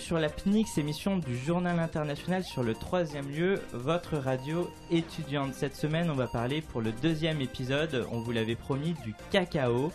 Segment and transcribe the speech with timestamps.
[0.00, 5.52] sur la PNIX, émission du Journal International sur le troisième lieu, votre radio étudiante.
[5.52, 9.92] Cette semaine, on va parler pour le deuxième épisode, on vous l'avait promis, du cacao,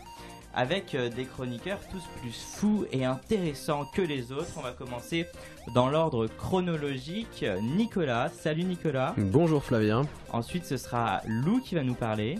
[0.54, 4.52] avec euh, des chroniqueurs tous plus fous et intéressants que les autres.
[4.58, 5.26] On va commencer
[5.74, 7.44] dans l'ordre chronologique.
[7.62, 9.16] Nicolas, salut Nicolas.
[9.18, 10.04] Bonjour Flavien.
[10.32, 12.38] Ensuite, ce sera Lou qui va nous parler.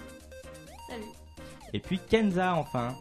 [0.88, 1.04] Salut.
[1.74, 2.96] Et puis Kenza, enfin.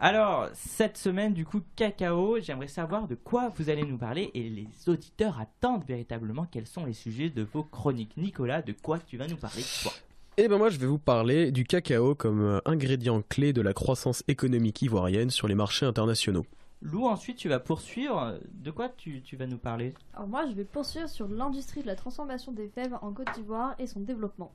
[0.00, 4.48] Alors, cette semaine, du coup, cacao, j'aimerais savoir de quoi vous allez nous parler et
[4.48, 8.16] les auditeurs attendent véritablement quels sont les sujets de vos chroniques.
[8.16, 9.90] Nicolas, de quoi tu vas nous parler toi?
[10.36, 13.72] Eh ben moi je vais vous parler du cacao comme euh, ingrédient clé de la
[13.72, 16.46] croissance économique ivoirienne sur les marchés internationaux.
[16.80, 18.38] Lou, ensuite, tu vas poursuivre.
[18.52, 19.94] De quoi tu, tu vas nous parler?
[20.14, 23.74] Alors moi, je vais poursuivre sur l'industrie de la transformation des fèves en Côte d'Ivoire
[23.80, 24.52] et son développement.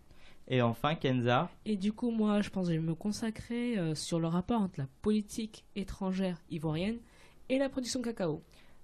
[0.48, 1.50] Et enfin, Kenza.
[1.66, 4.62] Et du coup, moi, je pense que je vais me consacrer euh, sur le rapport
[4.62, 6.98] entre la politique étrangère ivoirienne
[7.50, 8.42] et la production de cacao.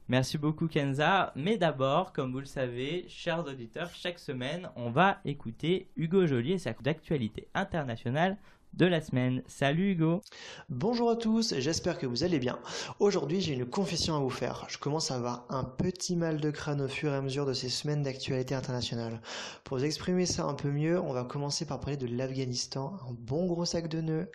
[0.08, 1.32] Merci beaucoup, Kenza.
[1.36, 6.54] Mais d'abord, comme vous le savez, chers auditeurs, chaque semaine, on va écouter Hugo Joly
[6.54, 8.38] et sa d'actualité internationale
[8.74, 9.44] de la semaine.
[9.48, 10.22] Salut Hugo.
[10.70, 12.60] Bonjour à tous, j'espère que vous allez bien.
[13.00, 14.66] Aujourd'hui, j'ai une confession à vous faire.
[14.70, 17.54] Je commence à avoir un petit mal de crâne au fur et à mesure de
[17.54, 19.22] ces semaines d'actualité internationale.
[19.64, 23.14] Pour vous exprimer ça un peu mieux, on va commencer par parler de l'Afghanistan, un
[23.14, 24.32] bon gros sac de nœuds.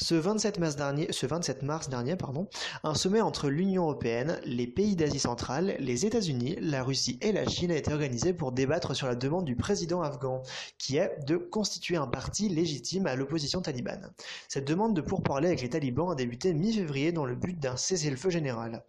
[0.00, 2.46] Ce 27 mars dernier, ce 27 mars dernier pardon,
[2.84, 7.44] un sommet entre l'Union européenne, les pays d'Asie centrale, les États-Unis, la Russie et la
[7.48, 10.42] Chine a été organisé pour débattre sur la demande du président afghan,
[10.78, 14.12] qui est de constituer un parti légitime à l'opposition talibane.
[14.48, 18.30] Cette demande de pourparler avec les talibans a débuté mi-février dans le but d'un cessez-le-feu
[18.30, 18.84] général.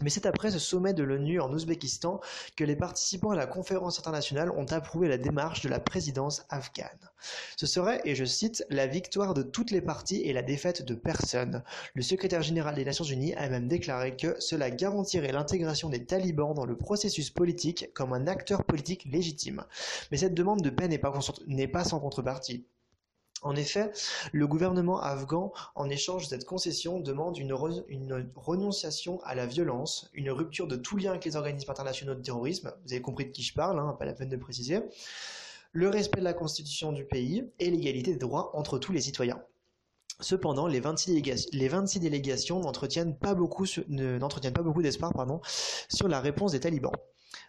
[0.00, 2.20] Mais c'est après ce sommet de l'ONU en Ouzbékistan
[2.56, 7.10] que les participants à la conférence internationale ont approuvé la démarche de la présidence afghane.
[7.56, 10.96] Ce serait, et je cite, la victoire de toutes les parties et la défaite de
[10.96, 11.62] personne.
[11.94, 16.54] Le secrétaire général des Nations Unies a même déclaré que cela garantirait l'intégration des talibans
[16.54, 19.64] dans le processus politique comme un acteur politique légitime.
[20.10, 22.66] Mais cette demande de paix n'est pas sans contrepartie.
[23.44, 23.92] En effet,
[24.32, 27.52] le gouvernement afghan, en échange de cette concession, demande une,
[28.34, 32.72] renonciation à la violence, une rupture de tout lien avec les organismes internationaux de terrorisme,
[32.84, 34.80] vous avez compris de qui je parle, hein, pas la peine de préciser,
[35.72, 39.42] le respect de la constitution du pays et l'égalité des droits entre tous les citoyens.
[40.20, 45.12] Cependant, les 26, délégations, les 26 délégations n'entretiennent pas beaucoup, pas beaucoup d'espoir
[45.90, 46.92] sur la réponse des talibans.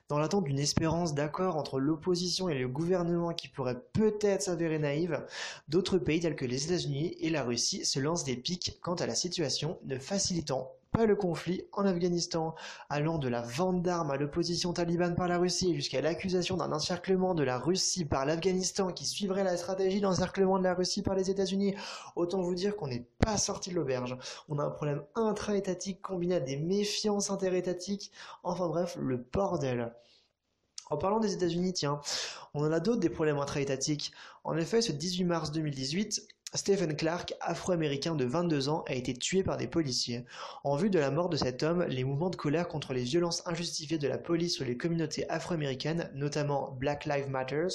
[0.07, 5.25] Dans l'attente d'une espérance d'accord entre l'opposition et le gouvernement qui pourrait peut-être s'avérer naïve,
[5.67, 9.07] d'autres pays tels que les États-Unis et la Russie se lancent des pics quant à
[9.07, 12.55] la situation, ne facilitant pas le conflit en Afghanistan,
[12.89, 17.35] allant de la vente d'armes à l'opposition talibane par la Russie jusqu'à l'accusation d'un encerclement
[17.35, 21.29] de la Russie par l'Afghanistan qui suivrait la stratégie d'encerclement de la Russie par les
[21.29, 21.75] États-Unis.
[22.15, 24.17] Autant vous dire qu'on n'est pas sorti de l'auberge.
[24.47, 28.11] On a un problème intra-étatique combiné à des méfiances interétatiques.
[28.43, 29.91] Enfin bref, le bordel.
[30.89, 31.99] En parlant des États-Unis, tiens,
[32.53, 34.11] on en a d'autres des problèmes intra-étatiques.
[34.43, 39.43] En effet, ce 18 mars 2018, Stephen Clark, afro-américain de 22 ans, a été tué
[39.43, 40.25] par des policiers.
[40.63, 43.45] En vue de la mort de cet homme, les mouvements de colère contre les violences
[43.45, 47.67] injustifiées de la police sur les communautés afro-américaines, notamment Black Lives Matter,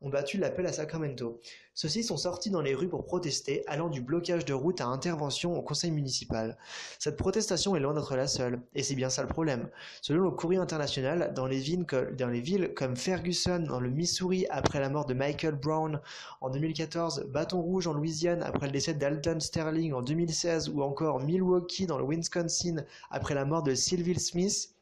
[0.00, 1.40] ont battu l'appel à Sacramento.
[1.74, 5.56] Ceux-ci sont sortis dans les rues pour protester, allant du blocage de route à intervention
[5.56, 6.58] au conseil municipal.
[6.98, 9.68] Cette protestation est loin d'être la seule, et c'est bien ça le problème.
[10.02, 15.06] Selon le courrier international, dans les, villes, comme Ferguson dans le Missouri après la mort
[15.06, 16.00] de Michael Brown
[16.40, 21.20] en 2014, Bâton Rouge en Louisiane après le décès d'Alton Sterling en 2016 ou encore
[21.20, 24.74] Milwaukee dans le Wisconsin après la mort de Sylvie Smith,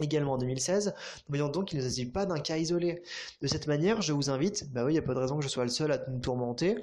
[0.00, 0.86] également en 2016.
[0.86, 0.92] Nous
[1.28, 3.02] voyons donc qu'il ne s'agit pas d'un cas isolé.
[3.42, 5.44] De cette manière, je vous invite, bah oui, il n'y a pas de raison que
[5.44, 6.76] je sois le seul à nous tourmenter,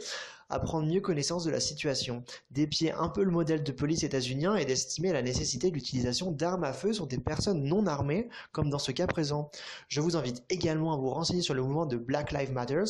[0.49, 4.55] à prendre mieux connaissance de la situation, d'épier un peu le modèle de police états-unien
[4.55, 8.69] et d'estimer la nécessité de l'utilisation d'armes à feu sur des personnes non armées, comme
[8.69, 9.49] dans ce cas présent.
[9.87, 12.83] Je vous invite également à vous renseigner sur le mouvement de Black Lives Matter,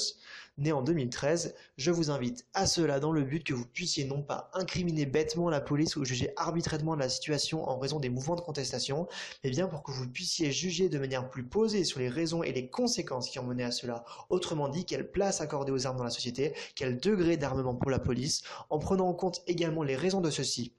[0.57, 1.55] né en 2013.
[1.77, 5.49] Je vous invite à cela dans le but que vous puissiez non pas incriminer bêtement
[5.49, 9.07] la police ou juger arbitrairement la situation en raison des mouvements de contestation,
[9.43, 12.51] mais bien pour que vous puissiez juger de manière plus posée sur les raisons et
[12.51, 14.03] les conséquences qui ont mené à cela.
[14.29, 17.99] Autrement dit, quelle place accorder aux armes dans la société, quel degré d'armement pour la
[17.99, 20.73] police, en prenant en compte également les raisons de ceci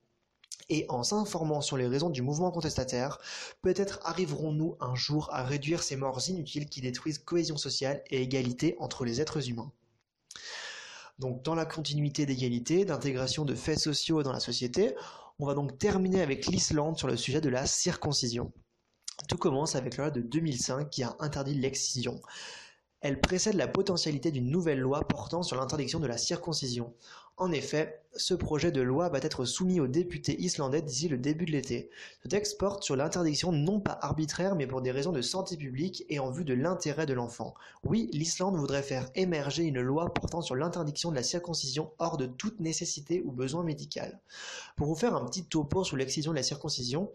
[0.69, 3.19] et en s'informant sur les raisons du mouvement contestataire,
[3.63, 8.77] peut-être arriverons-nous un jour à réduire ces morts inutiles qui détruisent cohésion sociale et égalité
[8.79, 9.73] entre les êtres humains.
[11.19, 14.95] Donc dans la continuité d'égalité, d'intégration de faits sociaux dans la société,
[15.39, 18.53] on va donc terminer avec l'Islande sur le sujet de la circoncision.
[19.27, 22.21] Tout commence avec la loi de 2005 qui a interdit l'excision.
[23.01, 26.95] Elle précède la potentialité d'une nouvelle loi portant sur l'interdiction de la circoncision.
[27.37, 31.45] En effet, ce projet de loi va être soumis aux députés islandais d'ici le début
[31.45, 31.91] de l'été.
[32.25, 36.05] Ce texte porte sur l'interdiction non pas arbitraire mais pour des raisons de santé publique
[36.09, 37.55] et en vue de l'intérêt de l'enfant.
[37.85, 42.27] Oui, l'Islande voudrait faire émerger une loi portant sur l'interdiction de la circoncision hors de
[42.27, 44.21] toute nécessité ou besoin médical.
[44.75, 47.13] Pour vous faire un petit topo sur l'excision de la circoncision,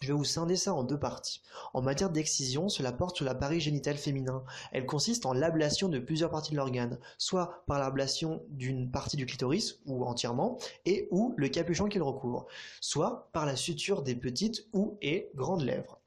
[0.00, 1.40] je vais vous scinder ça en deux parties.
[1.72, 4.44] En matière d'excision, cela porte sur l'appareil génital féminin.
[4.72, 9.24] Elle consiste en l'ablation de plusieurs parties de l'organe, soit par l'ablation d'une partie du
[9.24, 12.46] clitoris, ou entièrement, et ou le capuchon qu'il recouvre,
[12.80, 16.00] soit par la suture des petites ou et grandes lèvres.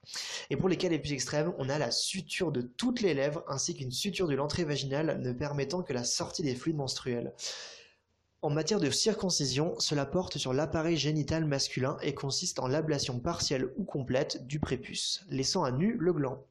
[0.50, 3.44] Et pour les cas les plus extrêmes, on a la suture de toutes les lèvres
[3.48, 7.34] ainsi qu'une suture de l'entrée vaginale ne permettant que la sortie des fluides menstruels.
[8.44, 13.72] En matière de circoncision, cela porte sur l'appareil génital masculin et consiste en l'ablation partielle
[13.78, 16.44] ou complète du prépuce, laissant à nu le gland.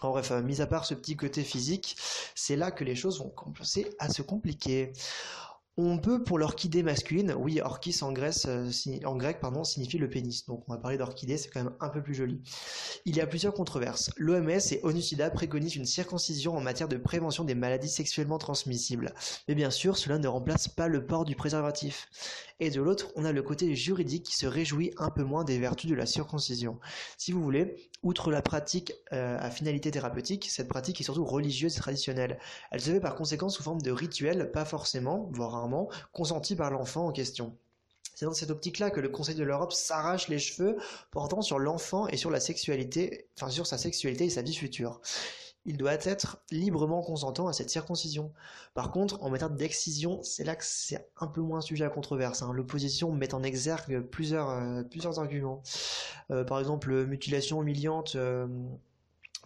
[0.00, 1.96] En bref, euh, mis à part ce petit côté physique,
[2.34, 4.92] c'est là que les choses vont commencer à se compliquer.
[5.76, 8.70] On peut pour l'orchidée masculine, oui, orchis en, Grèce, euh,
[9.04, 11.88] en grec pardon, signifie le pénis, donc on va parler d'orchidée, c'est quand même un
[11.88, 12.40] peu plus joli.
[13.06, 14.10] Il y a plusieurs controverses.
[14.16, 19.14] L'OMS et ONU-SIDA préconisent une circoncision en matière de prévention des maladies sexuellement transmissibles.
[19.48, 22.08] Mais bien sûr, cela ne remplace pas le port du préservatif.
[22.62, 25.58] Et de l'autre, on a le côté juridique qui se réjouit un peu moins des
[25.58, 26.78] vertus de la circoncision.
[27.16, 31.74] Si vous voulez, outre la pratique euh, à finalité thérapeutique, cette pratique est surtout religieuse
[31.74, 32.38] et traditionnelle.
[32.70, 36.70] Elle se fait par conséquent sous forme de rituel, pas forcément, voire rarement, consenti par
[36.70, 37.56] l'enfant en question.
[38.14, 40.76] C'est dans cette optique-là que le Conseil de l'Europe s'arrache les cheveux
[41.10, 45.00] portant sur l'enfant et sur la sexualité, enfin sur sa sexualité et sa vie future
[45.66, 48.32] il doit être librement consentant à cette circoncision.
[48.74, 52.42] Par contre, en matière d'excision, c'est là que c'est un peu moins sujet à controverse.
[52.42, 52.52] Hein.
[52.52, 54.82] L'opposition met en exergue plusieurs, euh,
[55.16, 55.62] arguments.
[56.30, 58.46] Euh, par exemple, mutilation humiliante euh,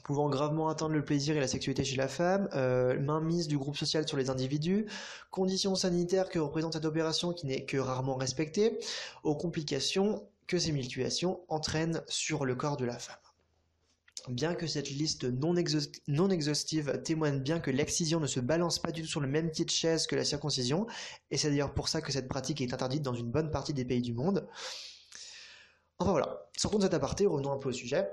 [0.05, 2.49] pouvant gravement atteindre le plaisir et la sexualité chez la femme,
[3.01, 4.85] mainmise du groupe social sur les individus,
[5.31, 8.79] conditions sanitaires que représente cette opération qui n'est que rarement respectée,
[9.23, 13.24] aux complications que ces mutilations entraînent sur le corps de la femme.
[14.29, 19.03] Bien que cette liste non, exhaustive témoigne bien que l'excision ne se balance pas du
[19.03, 20.87] tout sur le même pied de chaise que la circoncision,
[21.31, 23.85] et c'est d'ailleurs pour ça que cette pratique est interdite dans une bonne partie des
[23.85, 24.49] pays du monde.
[25.99, 28.09] Enfin voilà, sortons de cet aparté, revenons un peu au sujet.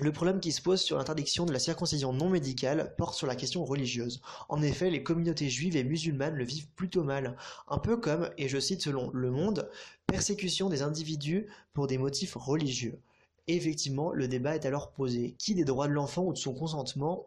[0.00, 3.36] Le problème qui se pose sur l'interdiction de la circoncision non médicale porte sur la
[3.36, 4.20] question religieuse.
[4.48, 7.36] En effet, les communautés juives et musulmanes le vivent plutôt mal,
[7.68, 9.70] un peu comme, et je cite selon Le Monde,
[10.06, 13.00] persécution des individus pour des motifs religieux
[13.48, 15.34] effectivement, le débat est alors posé.
[15.38, 17.26] Qui des droits de l'enfant ou de son consentement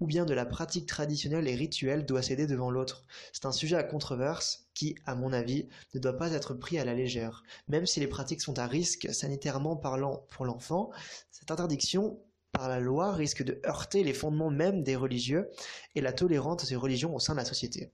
[0.00, 3.04] ou bien de la pratique traditionnelle et rituelle doit céder devant l'autre?
[3.32, 6.84] C'est un sujet à controverse qui, à mon avis, ne doit pas être pris à
[6.84, 7.42] la légère.
[7.68, 10.90] Même si les pratiques sont à risque sanitairement parlant pour l'enfant,
[11.30, 12.20] cette interdiction
[12.52, 15.48] par la loi risque de heurter les fondements même des religieux
[15.94, 17.92] et la tolérance de ces religions au sein de la société.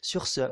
[0.00, 0.42] Sur ce,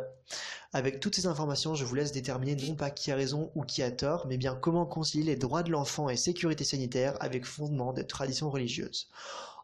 [0.72, 3.82] avec toutes ces informations, je vous laisse déterminer non pas qui a raison ou qui
[3.82, 7.92] a tort, mais bien comment concilier les droits de l'enfant et sécurité sanitaire avec fondement
[7.92, 9.08] des traditions religieuses.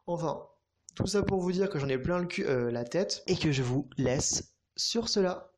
[0.06, 0.46] Enfin,
[0.94, 3.36] tout ça pour vous dire que j'en ai plein le cul, euh, la tête, et
[3.36, 5.52] que je vous laisse sur cela.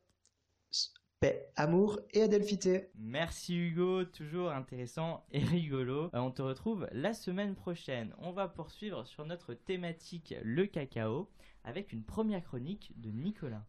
[1.19, 2.89] Paix, amour et adelphité.
[2.95, 6.05] Merci Hugo, toujours intéressant et rigolo.
[6.13, 8.13] Euh, on te retrouve la semaine prochaine.
[8.17, 11.29] On va poursuivre sur notre thématique le cacao
[11.63, 13.65] avec une première chronique de Nicolas.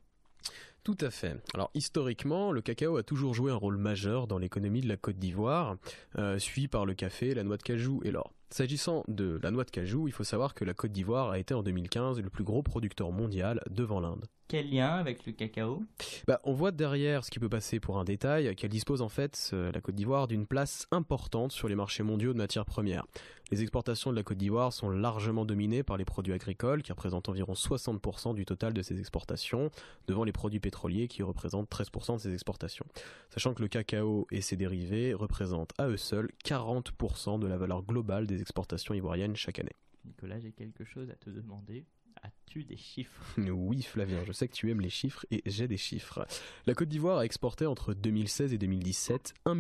[0.85, 1.35] Tout à fait.
[1.55, 5.17] Alors historiquement, le cacao a toujours joué un rôle majeur dans l'économie de la Côte
[5.17, 5.77] d'Ivoire,
[6.19, 8.35] euh, suivi par le café, la noix de cajou et l'or.
[8.51, 11.55] S'agissant de la noix de cajou, il faut savoir que la Côte d'Ivoire a été
[11.55, 14.27] en 2015 le plus gros producteur mondial devant l'Inde.
[14.47, 15.83] Quel lien avec le cacao?
[16.27, 19.51] Bah, On voit derrière ce qui peut passer pour un détail qu'elle dispose en fait,
[19.55, 23.07] euh, la Côte d'Ivoire, d'une place importante sur les marchés mondiaux de matières premières.
[23.51, 27.29] Les exportations de la Côte d'Ivoire sont largement dominées par les produits agricoles qui représentent
[27.31, 29.71] environ 60% du total de ses exportations,
[30.09, 32.87] devant les produits pétroliers qui représentent 13% de ses exportations.
[33.31, 37.83] Sachant que le cacao et ses dérivés représentent à eux seuls 40% de la valeur
[37.83, 39.77] globale des exportations ivoiriennes chaque année.
[40.05, 41.87] Nicolas, j'ai quelque chose à te demander.
[42.25, 43.37] As-tu des chiffres?
[43.37, 46.27] Oui, Flavien, je sais que tu aimes les chiffres et j'ai des chiffres.
[46.65, 49.55] La Côte d'Ivoire a exporté entre 2016 et 2017 1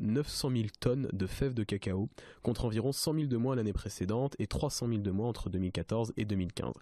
[0.00, 2.08] 900 000 tonnes de fèves de cacao,
[2.42, 6.12] contre environ 100 000 de moins l'année précédente et 300 000 de moins entre 2014
[6.16, 6.72] et 2015.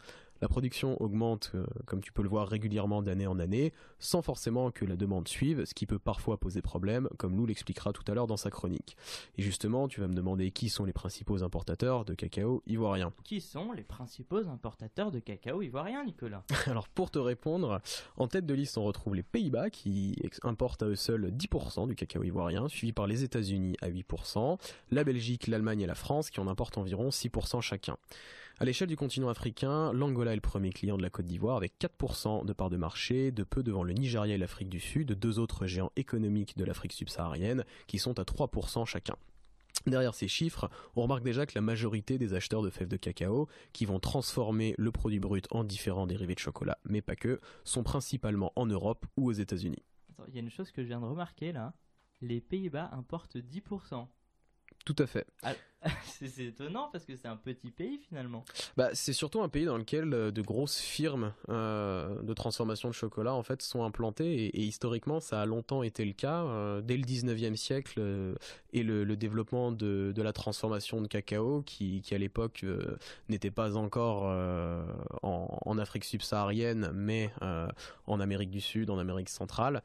[0.41, 4.71] La production augmente, euh, comme tu peux le voir régulièrement d'année en année, sans forcément
[4.71, 8.15] que la demande suive, ce qui peut parfois poser problème, comme Lou l'expliquera tout à
[8.15, 8.97] l'heure dans sa chronique.
[9.39, 13.13] Et justement, tu vas me demander qui sont les principaux importateurs de cacao ivoirien.
[13.25, 16.45] Qui sont les principaux importateurs de cacao ivoirien, Nicolas?
[16.67, 17.81] Alors pour te répondre,
[18.17, 21.95] en tête de liste on retrouve les Pays-Bas qui importent à eux seuls 10% du
[21.95, 24.59] cacao ivoirien, suivi par les États-Unis à 8%,
[24.91, 27.97] la Belgique, l'Allemagne et la France qui en importent environ 6% chacun.
[28.59, 31.75] À l'échelle du continent africain, l'Angola est le premier client de la Côte d'Ivoire avec
[31.79, 35.39] 4% de part de marché, de peu devant le Nigeria et l'Afrique du Sud, deux
[35.39, 39.17] autres géants économiques de l'Afrique subsaharienne qui sont à 3% chacun.
[39.87, 43.47] Derrière ces chiffres, on remarque déjà que la majorité des acheteurs de fèves de cacao,
[43.75, 47.83] qui vont transformer le produit brut en différents dérivés de chocolat, mais pas que, sont
[47.83, 49.85] principalement en Europe ou aux États-Unis.
[50.29, 51.75] Il y a une chose que je viens de remarquer là.
[52.23, 54.09] Les Pays-Bas importent 10%.
[54.87, 55.27] Tout à fait.
[55.43, 55.53] Ah,
[56.05, 58.45] c'est étonnant parce que c'est un petit pays finalement.
[58.77, 62.95] Bah, c'est surtout un pays dans lequel euh, de grosses firmes euh, de transformation de
[62.95, 66.45] chocolat en fait sont implantées et, historiquement ça a longtemps été le cas.
[66.45, 68.01] Euh, dès le 19e siècle
[68.73, 72.65] et le, développement de, la transformation de cacao qui, à l'époque
[73.29, 74.25] n'était pas encore
[75.23, 77.31] en, Afrique subsaharienne mais
[78.07, 79.83] en Amérique du Sud, en Amérique centrale.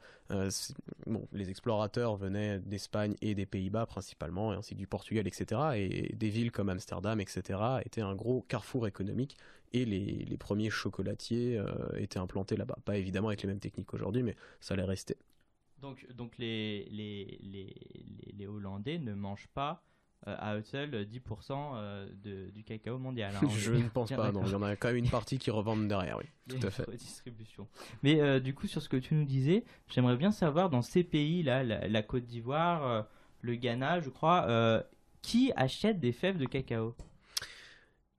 [1.06, 5.60] bon, les explorateurs venaient d'Espagne et des Pays-Bas principalement et ainsi du Portugal etc.
[5.76, 9.36] Et des villes comme Amsterdam, etc., étaient un gros carrefour économique.
[9.74, 11.64] Et les, premiers chocolatiers euh,
[11.96, 12.76] étaient implantés là-bas.
[12.84, 15.16] Pas évidemment avec les mêmes techniques aujourd'hui, mais ça allait rester.
[15.80, 17.74] Donc, donc les, les, les,
[18.36, 19.82] les Hollandais ne mangent pas
[20.28, 23.34] euh, à eux seuls 10% euh, de, du cacao mondial.
[23.34, 24.42] Hein, Je ne pense pas, non.
[24.44, 26.26] Il y en a quand même une partie qui revendent derrière, oui.
[26.48, 26.88] Tout à fait.
[26.94, 27.66] Distribution.
[28.02, 31.64] Mais du coup, sur ce que tu nous disais, j'aimerais bien savoir dans ces pays-là,
[31.64, 33.06] la, Côte d'Ivoire,
[33.40, 34.84] le Ghana, je crois,
[35.22, 36.94] qui achète des fèves de cacao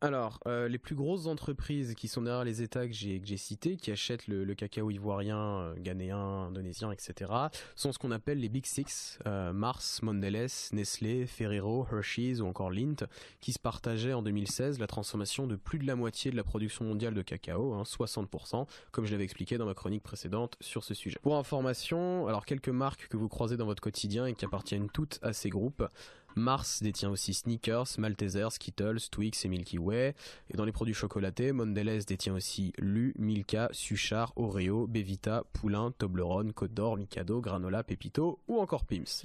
[0.03, 3.89] alors, euh, les plus grosses entreprises qui sont derrière les États que j'ai cités, qui
[3.89, 7.31] achètent le, cacao ivoirien, euh, ghanéen, indonésien, etc.,
[7.77, 12.69] sont ce qu'on appelle les Big Six, euh, Mars, Mondelez, Nestlé, Ferrero, Hershey's ou encore
[12.69, 13.05] Lindt,
[13.39, 16.83] qui se partageaient en 2016 la transformation de plus de la moitié de la production
[16.83, 20.93] mondiale de cacao, 60%, hein, comme je l'avais expliqué dans ma chronique précédente sur ce
[20.93, 21.17] sujet.
[21.21, 25.19] Pour information, alors quelques marques que vous croisez dans votre quotidien et qui appartiennent toutes
[25.21, 25.87] à ces groupes,
[26.35, 30.15] Mars détient aussi Sneakers, Malteser, Skittles, Twix et Milky Way.
[30.49, 36.53] Et dans les produits chocolatés, Mondelez détient aussi Lu, Milka, Suchard, Oreo, Bevita, Poulain, Toblerone,
[36.53, 39.23] Côte d'Or, Mikado, Granola, Pepito ou encore Pims.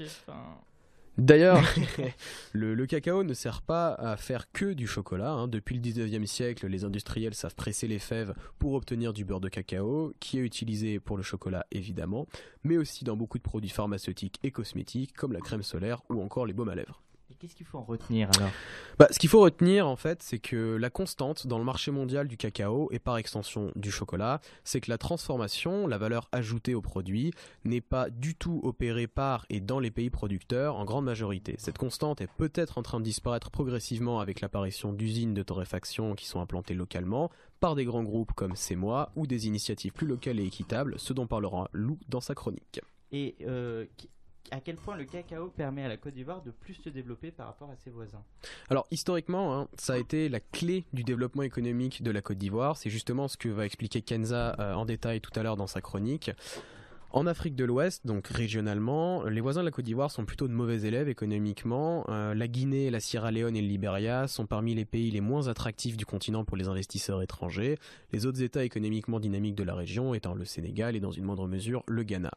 [1.18, 1.60] D'ailleurs,
[2.52, 5.32] le, cacao ne sert pas à faire que du chocolat.
[5.32, 5.48] Hein.
[5.48, 9.48] Depuis le 19e siècle, les industriels savent presser les fèves pour obtenir du beurre de
[9.48, 12.26] cacao, qui est utilisé pour le chocolat évidemment,
[12.62, 16.46] mais aussi dans beaucoup de produits pharmaceutiques et cosmétiques comme la crème solaire ou encore
[16.46, 17.02] les baumes à lèvres
[17.38, 18.50] qu'est-ce qu'il faut en retenir alors
[18.98, 22.28] bah, Ce qu'il faut retenir en fait, c'est que la constante dans le marché mondial
[22.28, 26.80] du cacao et par extension du chocolat, c'est que la transformation, la valeur ajoutée au
[26.80, 27.32] produit,
[27.64, 31.54] n'est pas du tout opérée par et dans les pays producteurs en grande majorité.
[31.58, 36.26] Cette constante est peut-être en train de disparaître progressivement avec l'apparition d'usines de torréfaction qui
[36.26, 37.30] sont implantées localement
[37.60, 41.12] par des grands groupes comme C'est moi ou des initiatives plus locales et équitables, ce
[41.12, 42.80] dont parlera Lou dans sa chronique.
[43.10, 43.86] Et euh,
[44.50, 47.46] à quel point le cacao permet à la Côte d'Ivoire de plus se développer par
[47.46, 48.22] rapport à ses voisins
[48.70, 52.76] Alors historiquement, hein, ça a été la clé du développement économique de la Côte d'Ivoire.
[52.76, 55.80] C'est justement ce que va expliquer Kenza euh, en détail tout à l'heure dans sa
[55.80, 56.30] chronique.
[57.10, 60.52] En Afrique de l'Ouest, donc régionalement, les voisins de la Côte d'Ivoire sont plutôt de
[60.52, 62.04] mauvais élèves économiquement.
[62.10, 65.48] Euh, la Guinée, la Sierra Leone et le Liberia sont parmi les pays les moins
[65.48, 67.78] attractifs du continent pour les investisseurs étrangers.
[68.12, 71.48] Les autres États économiquement dynamiques de la région étant le Sénégal et dans une moindre
[71.48, 72.30] mesure le Ghana.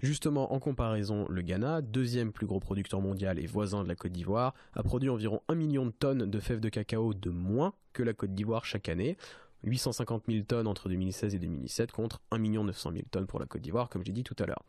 [0.00, 4.12] Justement, en comparaison, le Ghana, deuxième plus gros producteur mondial et voisin de la Côte
[4.12, 8.02] d'Ivoire, a produit environ 1 million de tonnes de fèves de cacao de moins que
[8.02, 9.16] la Côte d'Ivoire chaque année.
[9.64, 13.62] 850 000 tonnes entre 2016 et 2017 contre 1 900 000 tonnes pour la Côte
[13.62, 14.62] d'Ivoire, comme j'ai dit tout à l'heure.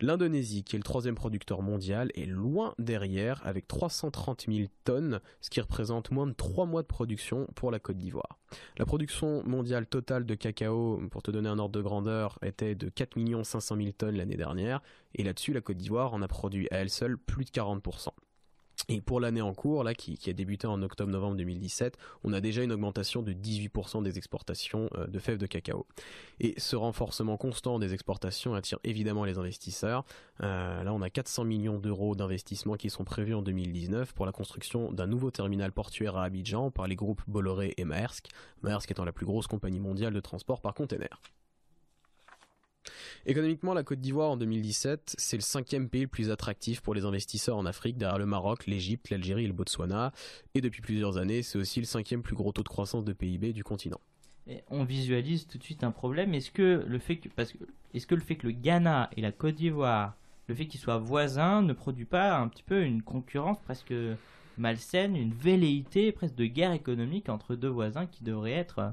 [0.00, 5.50] L'Indonésie, qui est le troisième producteur mondial, est loin derrière avec 330 000 tonnes, ce
[5.50, 8.38] qui représente moins de 3 mois de production pour la Côte d'Ivoire.
[8.78, 12.88] La production mondiale totale de cacao, pour te donner un ordre de grandeur, était de
[12.88, 14.80] 4 500 000 tonnes l'année dernière,
[15.14, 18.08] et là-dessus, la Côte d'Ivoire en a produit à elle seule plus de 40%.
[18.88, 22.62] Et pour l'année en cours, là, qui, a débuté en octobre-novembre 2017, on a déjà
[22.62, 25.86] une augmentation de 18% des exportations euh, de fèves de cacao.
[26.40, 30.04] Et ce renforcement constant des exportations attire évidemment les investisseurs.
[30.42, 34.32] Euh, là, on a 400 millions d'euros d'investissements qui sont prévus en 2019 pour la
[34.32, 38.28] construction d'un nouveau terminal portuaire à Abidjan par les groupes Bolloré et Maersk.
[38.62, 41.20] Maersk étant la plus grosse compagnie mondiale de transport par container.
[43.26, 47.04] Économiquement, la Côte d'Ivoire en 2017, c'est le cinquième pays le plus attractif pour les
[47.04, 50.12] investisseurs en Afrique, derrière le Maroc, l'Égypte, l'Algérie et le Botswana.
[50.54, 53.52] Et depuis plusieurs années, c'est aussi le cinquième plus gros taux de croissance de PIB
[53.52, 54.00] du continent.
[54.68, 56.34] On visualise tout de suite un problème.
[56.34, 57.58] Est-ce que le fait que parce que
[57.94, 60.16] est-ce que le fait que le Ghana et la Côte d'Ivoire,
[60.48, 63.94] le fait qu'ils soient voisins, ne produit pas un petit peu une concurrence presque
[64.58, 68.90] malsaine, une velléité presque de guerre économique entre deux voisins qui devraient être euh,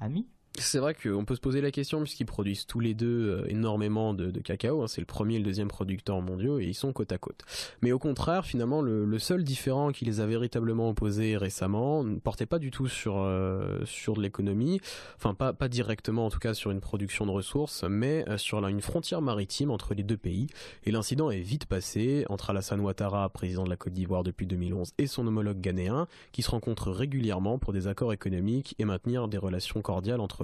[0.00, 0.26] amis?
[0.58, 4.14] C'est vrai qu'on peut se poser la question puisqu'ils produisent tous les deux euh, énormément
[4.14, 4.82] de, cacao.
[4.82, 4.86] Hein.
[4.86, 7.40] c'est le premier et le deuxième producteur mondiaux et ils sont côte à côte.
[7.82, 12.46] Mais au contraire, finalement, le, seul différent qui les a véritablement opposés récemment ne portait
[12.46, 14.80] pas du tout sur euh, sur de l'économie,
[15.16, 18.64] enfin pas pas directement en tout cas sur une production de ressources, mais euh, sur
[18.66, 20.48] une frontière maritime entre les deux pays.
[20.84, 24.92] Et l'incident est vite passé entre Alassane Ouattara, président de la Côte d'Ivoire depuis 2011,
[24.98, 29.38] et son homologue ghanéen, qui se rencontrent régulièrement pour des accords économiques et maintenir des
[29.38, 30.43] relations cordiales entre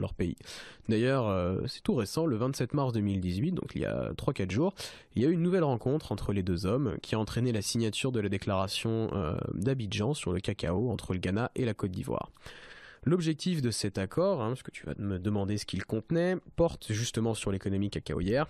[0.89, 4.75] D'ailleurs, euh, c'est tout récent, le 27 mars 2018, donc il y a 3-4 jours,
[5.15, 7.63] il y a eu une nouvelle rencontre entre les deux hommes qui a entraîné la
[7.63, 11.91] signature de la déclaration euh, d'Abidjan sur le cacao entre le Ghana et la Côte
[11.91, 12.31] d'Ivoire.
[13.05, 16.93] L'objectif de cet accord, hein, parce que tu vas me demander ce qu'il contenait, porte
[16.93, 18.47] justement sur l'économie cacaoyère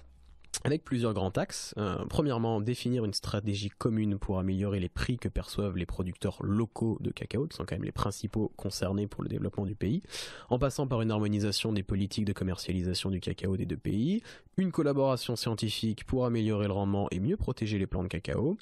[0.64, 1.74] avec plusieurs grands axes.
[1.78, 6.98] Euh, premièrement, définir une stratégie commune pour améliorer les prix que perçoivent les producteurs locaux
[7.00, 10.02] de cacao, qui sont quand même les principaux concernés pour le développement du pays,
[10.50, 14.22] en passant par une harmonisation des politiques de commercialisation du cacao des deux pays,
[14.56, 18.58] une collaboration scientifique pour améliorer le rendement et mieux protéger les plants de cacao,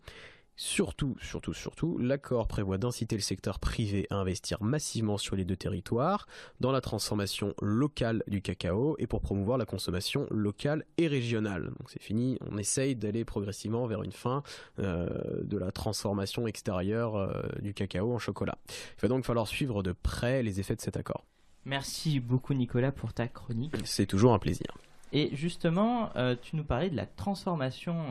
[0.60, 5.54] Surtout, surtout, surtout, l'accord prévoit d'inciter le secteur privé à investir massivement sur les deux
[5.54, 6.26] territoires
[6.58, 11.66] dans la transformation locale du cacao et pour promouvoir la consommation locale et régionale.
[11.66, 14.42] Donc c'est fini, on essaye d'aller progressivement vers une fin
[14.80, 15.08] euh,
[15.44, 18.58] de la transformation extérieure euh, du cacao en chocolat.
[18.96, 21.24] Il va donc falloir suivre de près les effets de cet accord.
[21.66, 23.76] Merci beaucoup Nicolas pour ta chronique.
[23.84, 24.76] C'est toujours un plaisir.
[25.12, 28.06] Et justement, euh, tu nous parlais de la transformation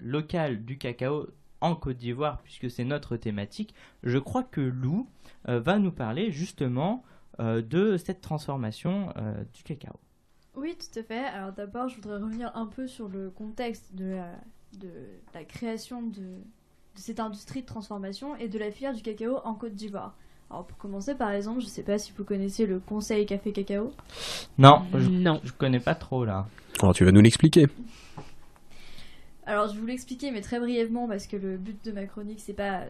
[0.00, 1.28] locale du cacao
[1.60, 5.08] en Côte d'Ivoire, puisque c'est notre thématique, je crois que Lou
[5.48, 7.02] euh, va nous parler justement
[7.40, 9.94] euh, de cette transformation euh, du cacao.
[10.56, 11.24] Oui, tout à fait.
[11.24, 14.32] Alors d'abord, je voudrais revenir un peu sur le contexte de la,
[14.78, 14.90] de
[15.34, 16.38] la création de,
[16.96, 20.16] cette industrie de transformation et de la filière du cacao en Côte d'Ivoire.
[20.50, 23.52] Alors pour commencer, par exemple, je ne sais pas si vous connaissez le Conseil Café
[23.52, 23.92] Cacao.
[24.58, 25.40] Non, je, non.
[25.44, 26.48] je connais pas trop là.
[26.80, 27.68] Alors tu vas nous l'expliquer?
[29.50, 32.52] Alors je vous l'expliquer, mais très brièvement, parce que le but de ma chronique, c'est
[32.52, 32.82] pas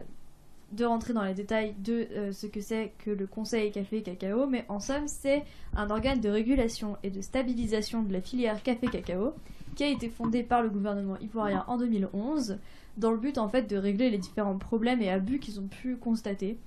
[0.73, 4.45] de rentrer dans les détails de euh, ce que c'est que le Conseil Café Cacao,
[4.45, 5.43] mais en somme, c'est
[5.75, 9.33] un organe de régulation et de stabilisation de la filière Café Cacao
[9.75, 12.59] qui a été fondé par le gouvernement ivoirien en 2011
[12.97, 15.95] dans le but en fait de régler les différents problèmes et abus qu'ils ont pu
[15.95, 16.59] constater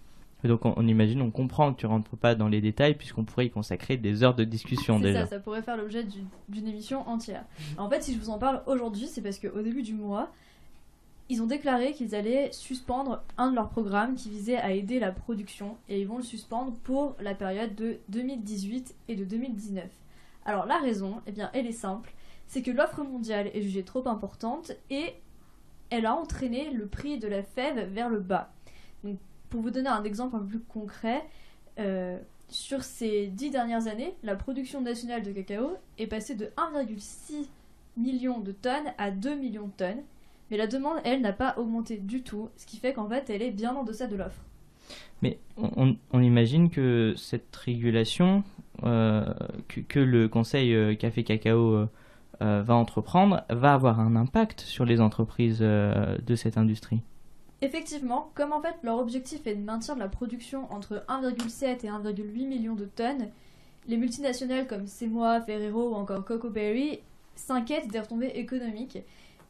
[0.48, 3.50] donc on, imagine, on comprend que tu rentres pas dans les détails puisqu'on pourrait y
[3.50, 5.24] consacrer des heures de discussion déjà.
[5.24, 6.04] Ça, ça pourrait faire l'objet
[6.48, 7.44] d'une émission entière.
[7.78, 10.30] En fait, si je vous en parle aujourd'hui, c'est parce qu'au début du mois,
[11.30, 15.11] ils ont déclaré qu'ils allaient suspendre un de leurs programmes qui visait à aider la
[15.11, 19.85] production et ils vont le suspendre pour la période de 2018 et de 2019.
[20.44, 22.12] Alors la raison, eh bien, elle est simple,
[22.46, 25.14] c'est que l'offre mondiale est jugée trop importante et
[25.88, 28.52] elle a entraîné le prix de la fève vers le bas.
[29.02, 29.18] Donc
[29.54, 31.22] pour vous donner un exemple un peu plus concret,
[31.78, 37.46] euh, sur ces dix dernières années, la production nationale de cacao est passée de 1,6
[37.96, 40.02] million de tonnes à 2 millions de tonnes.
[40.50, 43.42] Mais la demande, elle, n'a pas augmenté du tout, ce qui fait qu'en fait, elle
[43.42, 44.42] est bien en deçà de l'offre.
[45.22, 48.42] Mais on, imagine que cette régulation
[48.82, 49.32] euh,
[49.68, 51.86] que, le Conseil euh, Café Cacao
[52.40, 57.02] va entreprendre va avoir un impact sur les entreprises de cette industrie.
[57.64, 62.46] Effectivement, comme en fait leur objectif est de maintenir la production entre 1,7 et 1,8
[62.46, 63.31] millions de tonnes,
[63.88, 67.00] les multinationales comme Semois, Ferrero ou encore Coco Berry
[67.35, 68.98] s'inquiètent des retombées économiques.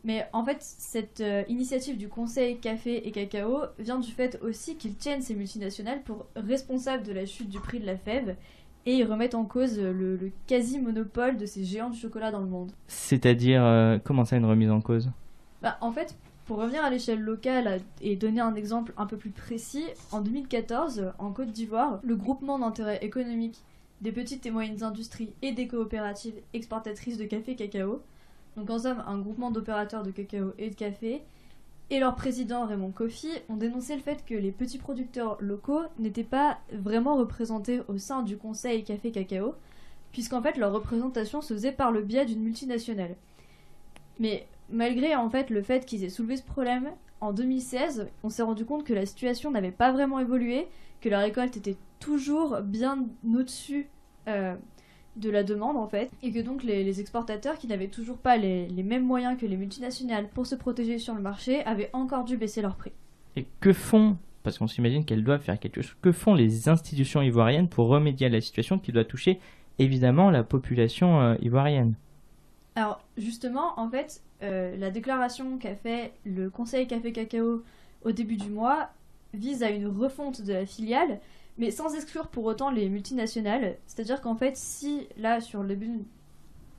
[0.05, 4.77] Mais en fait, cette euh, initiative du Conseil Café et Cacao vient du fait aussi
[4.77, 8.37] qu'ils tiennent ces multinationales pour responsables de la chute du prix de la fève
[8.87, 12.70] et ils remettent en cause le, quasi-monopole de ces géants du chocolat dans le monde.
[12.87, 15.11] C'est-à-dire, euh, comment ça une remise en cause?
[15.62, 16.14] Bah, En fait,
[16.46, 21.12] pour revenir à l'échelle locale et donner un exemple un peu plus précis, en 2014,
[21.18, 23.62] en Côte d'Ivoire, le groupement d'intérêt économique
[24.02, 28.02] des petites et moyennes industries et des coopératives exportatrices de café cacao,
[28.57, 31.22] donc en somme un groupement d'opérateurs de cacao et de café,
[31.90, 36.24] et leur président Raymond Kofi ont dénoncé le fait que les petits producteurs locaux n'étaient
[36.24, 39.54] pas vraiment représentés au sein du conseil café cacao,
[40.12, 43.16] puisqu'en fait leur représentation se faisait par le biais d'une multinationale.
[44.18, 48.42] Mais malgré en fait le fait qu'ils aient soulevé ce problème, en 2016, on s'est
[48.42, 50.66] rendu compte que la situation n'avait pas vraiment évolué,
[51.00, 53.88] que la récolte était toujours bien au-dessus
[54.29, 54.55] euh,
[55.16, 58.68] de la demande en fait, et que donc les, exportateurs qui n'avaient toujours pas les,
[58.83, 62.62] mêmes moyens que les multinationales pour se protéger sur le marché avaient encore dû baisser
[62.62, 62.92] leur prix.
[63.37, 65.96] Et que font parce qu'on s'imagine qu'elles doivent faire quelque chose.
[66.03, 69.40] Que font les institutions ivoiriennes pour remédier à la situation qui doit toucher
[69.79, 71.94] évidemment la population euh, ivoirienne?
[72.76, 77.62] Alors justement, en fait, euh, la déclaration qu'a fait le Conseil Café Cacao
[78.04, 78.90] au début du mois
[79.32, 81.20] vise à une refonte de la filiale,
[81.58, 83.76] mais sans exclure pour autant les multinationales.
[83.87, 86.04] C'est-à-dire qu'en fait, si là, sur le but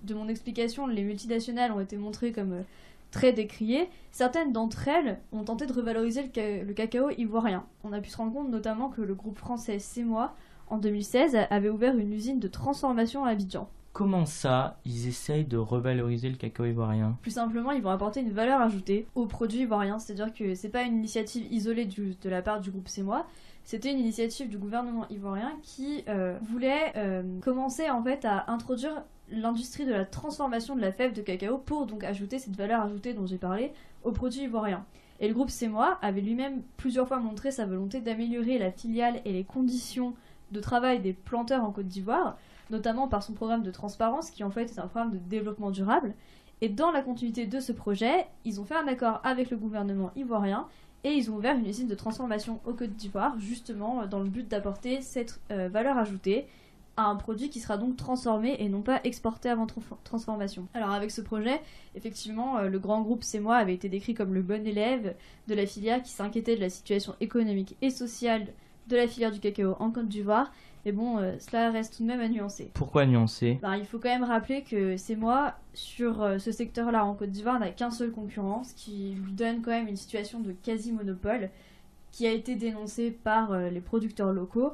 [0.04, 2.64] de mon explication, les multinationales ont été montrées comme euh,
[3.12, 7.66] très décriées, certaines d'entre elles ont tenté de revaloriser le, ca- le cacao ivoirien.
[7.84, 10.36] On a pu se rendre compte notamment que le groupe français CEMOA,
[10.68, 13.70] en 2016, avait ouvert une usine de transformation à Abidjan.
[13.96, 17.18] Comment ça, ils essayent de revaloriser le cacao ivoirien?
[17.22, 20.00] Plus simplement, ils vont apporter une valeur ajoutée aux produits ivoiriens.
[20.00, 23.26] C'est-à-dire que c'est pas une initiative isolée de la part du groupe CEMOA,
[23.64, 29.02] c'était une initiative du gouvernement ivoirien qui euh, voulait euh, commencer en fait à introduire
[29.32, 33.14] l'industrie de la transformation de la fève de cacao pour donc ajouter cette valeur ajoutée
[33.14, 33.72] dont j'ai parlé
[34.04, 34.86] aux produits ivoiriens.
[35.22, 39.32] Et le groupe CEMOA avait lui-même plusieurs fois montré sa volonté d'améliorer la filiale et
[39.32, 40.16] les conditions
[40.52, 42.38] de travail des planteurs en Côte d'Ivoire,
[42.70, 46.14] notamment par son programme de transparence qui en fait est un programme de développement durable.
[46.62, 50.12] Et dans la continuité de ce projet, ils ont fait un accord avec le gouvernement
[50.16, 50.68] ivoirien
[51.04, 54.30] et ils ont ouvert une usine de transformation au Côte d'Ivoire, justement euh, dans le
[54.30, 56.48] but d'apporter cette euh, valeur ajoutée
[56.98, 60.66] à un produit qui sera donc transformé et non pas exporté avant tran- transformation.
[60.74, 61.62] Alors avec ce projet,
[61.94, 65.14] effectivement, euh, le grand groupe CEMOA avait été décrit comme le bon élève
[65.48, 68.48] de la filière qui s'inquiétait de la situation économique et sociale
[68.88, 70.54] de la filière du cacao en Côte d'Ivoire.
[70.86, 72.70] Mais bon, euh, cela reste tout de même à nuancer.
[72.76, 73.58] Pourquoi nuancer?
[73.62, 77.32] Ben, il faut quand même rappeler que c'est moi, sur euh, ce secteur-là en Côte
[77.32, 81.50] d'Ivoire, n'a qu'un seul concurrent, ce qui lui donne quand même une situation de quasi-monopole
[82.12, 84.74] qui a été dénoncée par euh, les producteurs locaux.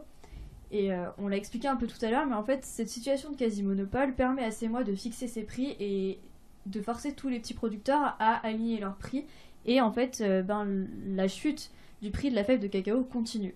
[0.73, 3.35] Et on l'a expliqué un peu tout à l'heure, mais en fait, cette situation de
[3.35, 6.17] quasi-monopole permet à ces mois de fixer ses prix et
[6.65, 9.25] de forcer tous les petits producteurs à aligner leurs prix.
[9.65, 11.71] Et en fait, ben, la chute
[12.01, 13.53] du prix de la fève de cacao continue.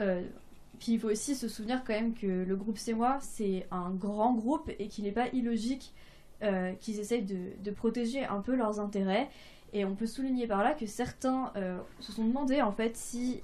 [0.00, 0.22] Euh,
[0.78, 4.34] puis il faut aussi se souvenir quand même que le groupe CEMOA, c'est un grand
[4.34, 5.92] groupe et qu'il n'est pas illogique
[6.42, 9.28] euh, qu'ils essayent de, de protéger un peu leurs intérêts.
[9.72, 13.42] Et on peut souligner par là que certains euh, se sont demandé en fait si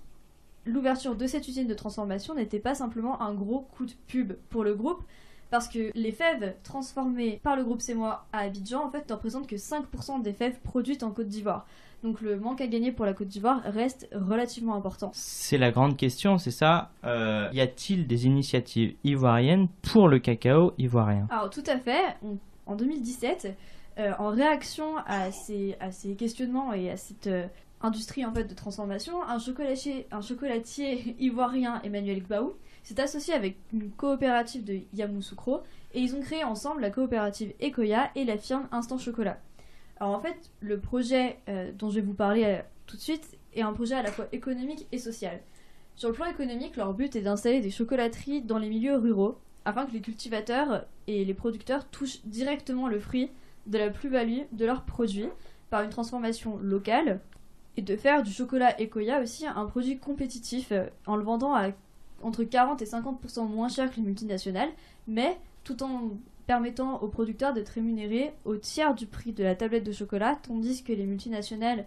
[0.66, 4.62] l'ouverture de cette usine de transformation n'était pas simplement un gros coup de pub pour
[4.62, 5.02] le groupe.
[5.50, 9.48] Parce que les fèves transformées par le groupe CEMOA à Abidjan, en fait, ne représentent
[9.48, 11.66] que 5% des fèves produites en Côte d'Ivoire.
[12.02, 15.10] Donc le manque à gagner pour la Côte d'Ivoire reste relativement important.
[15.12, 16.90] C'est la grande question, c'est ça.
[17.04, 21.26] Euh, y a-t-il des initiatives ivoiriennes pour le cacao ivoirien?
[21.30, 22.16] Alors tout à fait,
[22.66, 23.54] en 2017,
[23.98, 27.46] euh, en réaction à ces, à ces questionnements et à cette euh,
[27.82, 33.56] industrie en fait de transformation, un chocolatier, un chocolatier ivoirien, Emmanuel Gbaou, s'est associé avec
[33.72, 35.62] une coopérative de Yamoussoukro
[35.94, 39.38] et ils ont créé ensemble la coopérative Ecoya et la firme Instant Chocolat.
[39.98, 43.36] Alors en fait, le projet euh, dont je vais vous parler euh, tout de suite
[43.54, 45.40] est un projet à la fois économique et social.
[45.96, 49.84] Sur le plan économique, leur but est d'installer des chocolateries dans les milieux ruraux afin
[49.84, 53.30] que les cultivateurs et les producteurs touchent directement le fruit
[53.66, 55.28] de la plus-value de leurs produits
[55.68, 57.20] par une transformation locale
[57.76, 61.70] et de faire du chocolat Ecoya aussi un produit compétitif euh, en le vendant à
[62.22, 64.70] entre 40 et 50% moins cher que les multinationales,
[65.08, 66.10] mais tout en
[66.46, 70.82] permettant aux producteurs d'être rémunérés au tiers du prix de la tablette de chocolat, tandis
[70.82, 71.84] que les multinationales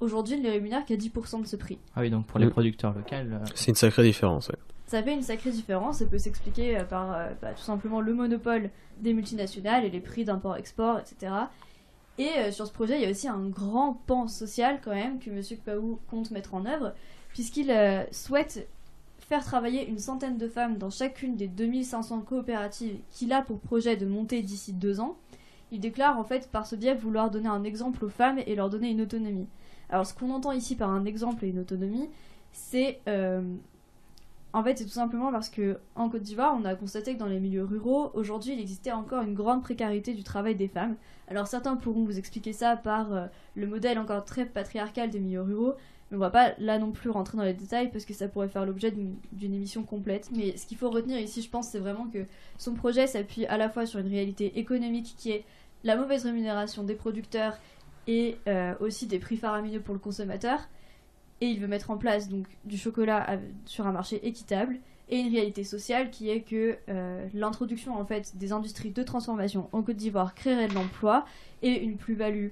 [0.00, 1.78] aujourd'hui ne les rémunèrent qu'à 10% de ce prix.
[1.94, 3.14] Ah oui, donc pour les producteurs locaux.
[3.14, 4.48] euh, C'est une sacrée différence.
[4.48, 4.56] ouais.
[4.86, 8.12] Ça fait une sacrée différence et peut s'expliquer euh, par euh, bah, tout simplement le
[8.12, 11.32] monopole des multinationales et les prix d'import-export, etc.
[12.18, 15.18] Et euh, sur ce projet, il y a aussi un grand pan social quand même
[15.20, 15.40] que M.
[15.42, 16.92] Kpaou compte mettre en œuvre,
[17.28, 18.68] puisqu'il euh, souhaite
[19.28, 23.96] faire travailler une centaine de femmes dans chacune des 2500 coopératives qu'il a pour projet
[23.96, 25.16] de monter d'ici deux ans.
[25.72, 28.70] Il déclare en fait par ce biais vouloir donner un exemple aux femmes et leur
[28.70, 29.48] donner une autonomie.
[29.88, 32.08] Alors ce qu'on entend ici par un exemple et une autonomie,
[32.52, 33.42] c'est euh,
[34.54, 37.26] en fait, c'est tout simplement parce que en Côte d'Ivoire, on a constaté que dans
[37.26, 40.94] les milieux ruraux, aujourd'hui, il existait encore une grande précarité du travail des femmes.
[41.26, 45.42] Alors certains pourront vous expliquer ça par euh, le modèle encore très patriarcal des milieux
[45.42, 45.74] ruraux,
[46.14, 48.64] on va pas là non plus rentrer dans les détails parce que ça pourrait faire
[48.64, 50.30] l'objet d'une émission complète.
[50.34, 52.24] Mais ce qu'il faut retenir ici, je pense, c'est vraiment que
[52.58, 55.44] son projet s'appuie à la fois sur une réalité économique qui est
[55.82, 57.58] la mauvaise rémunération des producteurs
[58.06, 60.60] et euh, aussi des prix faramineux pour le consommateur
[61.40, 64.78] et il veut mettre en place donc du chocolat sur un marché équitable
[65.10, 69.68] et une réalité sociale qui est que euh, l'introduction en fait des industries de transformation
[69.72, 71.26] en Côte d'Ivoire créerait de l'emploi
[71.62, 72.48] et une plus-value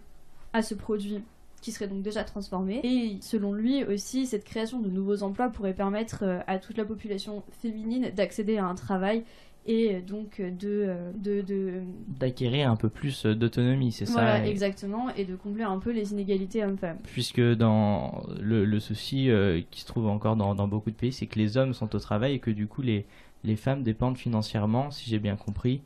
[0.52, 1.22] à ce produit
[1.62, 2.80] qui seraient donc déjà transformés.
[2.84, 6.84] Et selon lui aussi, cette création de nouveaux emplois pourrait permettre euh, à toute la
[6.84, 9.22] population féminine d'accéder à un travail
[9.64, 10.52] et euh, donc de,
[10.88, 11.82] euh, de, de
[12.18, 15.92] D'acquérir un peu plus d'autonomie, c'est voilà ça et- exactement et de combler un peu
[15.92, 16.98] les inégalités hommes-femmes.
[17.04, 21.12] Puisque dans le, le souci euh, qui se trouve encore dans, dans beaucoup de pays,
[21.12, 23.06] c'est que les hommes sont au travail et que du coup les,
[23.44, 25.80] les femmes dépendent financièrement, si j'ai bien compris,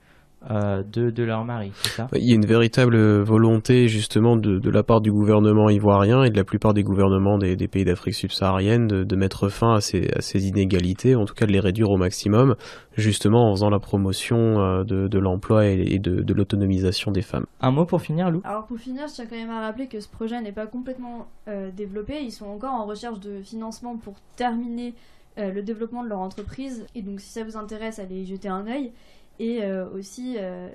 [0.51, 2.09] euh, de, de leur mari, c'est ça?
[2.15, 6.31] Il y a une véritable volonté justement de, de la part du gouvernement ivoirien et
[6.31, 9.81] de la plupart des gouvernements des, des pays d'Afrique subsaharienne de, de mettre fin à
[9.81, 12.55] ces, à ces inégalités, en tout cas de les réduire au maximum,
[12.97, 17.23] justement en faisant la promotion euh, de, de l'emploi et, et de, de l'autonomisation des
[17.23, 17.47] femmes.
[17.61, 18.41] Un mot pour finir, Lou?
[18.45, 21.27] Alors pour finir, je tiens quand même à rappeler que ce projet n'est pas complètement
[21.49, 22.21] euh, développé.
[22.23, 24.95] Ils sont encore en recherche de financement pour terminer
[25.39, 26.87] euh, le développement de leur entreprise.
[26.95, 28.93] Et donc si ça vous intéresse, allez y jeter un œil.
[29.39, 30.69] Et euh, aussi, euh,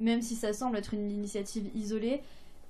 [0.00, 2.22] même si ça semble être une initiative isolée,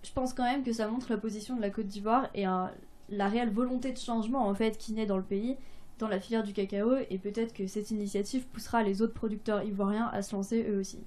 [0.03, 2.70] je pense quand même que ça montre la position de la Côte d'Ivoire et un-
[3.11, 5.57] la réelle volonté de changement en fait qui naît dans le pays,
[5.98, 6.92] dans la filière du cacao.
[7.11, 10.98] Et peut-être que cette initiative poussera les autres producteurs ivoiriens à se lancer eux aussi.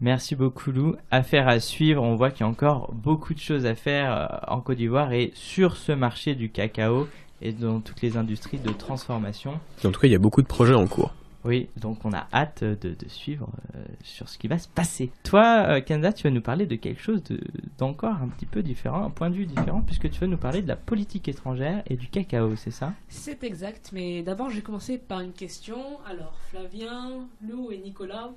[0.00, 0.96] Merci beaucoup Lou.
[1.10, 4.54] Affaire à suivre, on voit qu'il y a encore beaucoup de choses à faire euh,
[4.54, 7.06] en Côte d'Ivoire et sur ce marché du cacao
[7.42, 9.60] et dans toutes les industries de transformation.
[9.84, 11.12] En tout cas, il y a beaucoup de projets en cours.
[11.44, 15.10] Oui, donc on a hâte de, suivre euh, sur ce qui va se passer.
[15.22, 17.40] Toi, euh, tu vas nous parler de quelque chose de-
[17.78, 20.60] d'encore un petit peu différent, un point de vue différent, puisque tu vas nous parler
[20.62, 22.92] de la politique étrangère et du cacao, c'est ça?
[23.08, 25.98] C'est exact, mais d'abord je vais commencer par une question.
[26.06, 28.30] Alors, Flavien, Lou et Nicolas,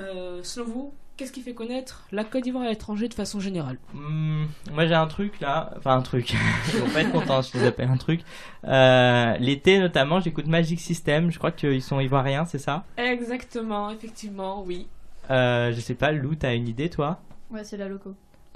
[0.00, 3.78] euh, selon vous, qu'est-ce qui fait connaître la Côte d'Ivoire à l'étranger de façon générale?
[3.94, 6.34] Hmm, Moi j'ai un truc là, enfin un truc,
[6.74, 8.20] ils vont pas être contents si je les appelle un truc.
[8.64, 12.84] Euh, L'été notamment, j'écoute Magic System, je crois qu'ils sont ivoiriens, c'est ça?
[12.96, 14.88] Exactement, effectivement, oui.
[15.30, 17.20] euh, Je sais pas, Lou, t'as une idée toi?
[17.50, 18.14] Ouais, c'est la loco.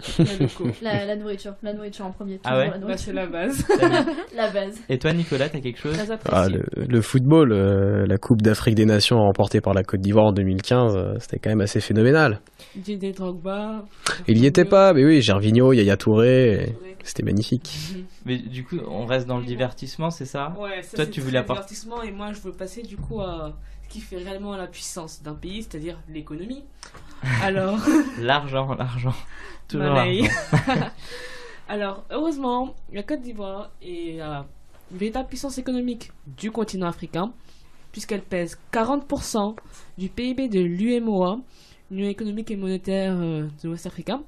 [0.82, 2.38] La nourriture, la nourriture en premier.
[2.44, 3.04] Ah ouais la Bah, nourriture.
[3.06, 3.64] c'est la base.
[4.36, 4.78] La base.
[4.88, 5.96] Et toi Nicolas, t'as quelque chose
[6.30, 10.26] Ah, le, le football, euh, la Coupe d'Afrique des Nations remportée par la Côte d'Ivoire
[10.26, 12.40] en 2015, euh, c'était quand même assez phénoménal.
[12.76, 13.84] Didier Drogba.
[14.28, 17.70] Il y était pas, mais oui, Gervinho, Yaya Touré, c'était magnifique.
[18.26, 20.54] Mais du coup, on reste dans le divertissement, c'est ça?
[20.58, 23.20] Ouais, ça Toi, c'est tu voulais apporter- divertissement et moi je veux passer du coup
[23.20, 23.52] à
[23.90, 26.64] qui fait réellement la puissance d'un pays, c'est-à-dire l'économie.
[27.42, 27.78] Alors,
[28.18, 29.14] L'argent, l'argent.
[29.68, 29.98] Toujours
[31.68, 34.46] alors heureusement, la Côte d'Ivoire est la
[34.90, 37.32] véritable puissance économique du continent africain,
[37.92, 39.56] puisqu'elle pèse 40%
[39.98, 41.40] du PIB de l'UMOA,
[41.90, 44.22] l'Union économique et monétaire euh, de l'Ouest africain,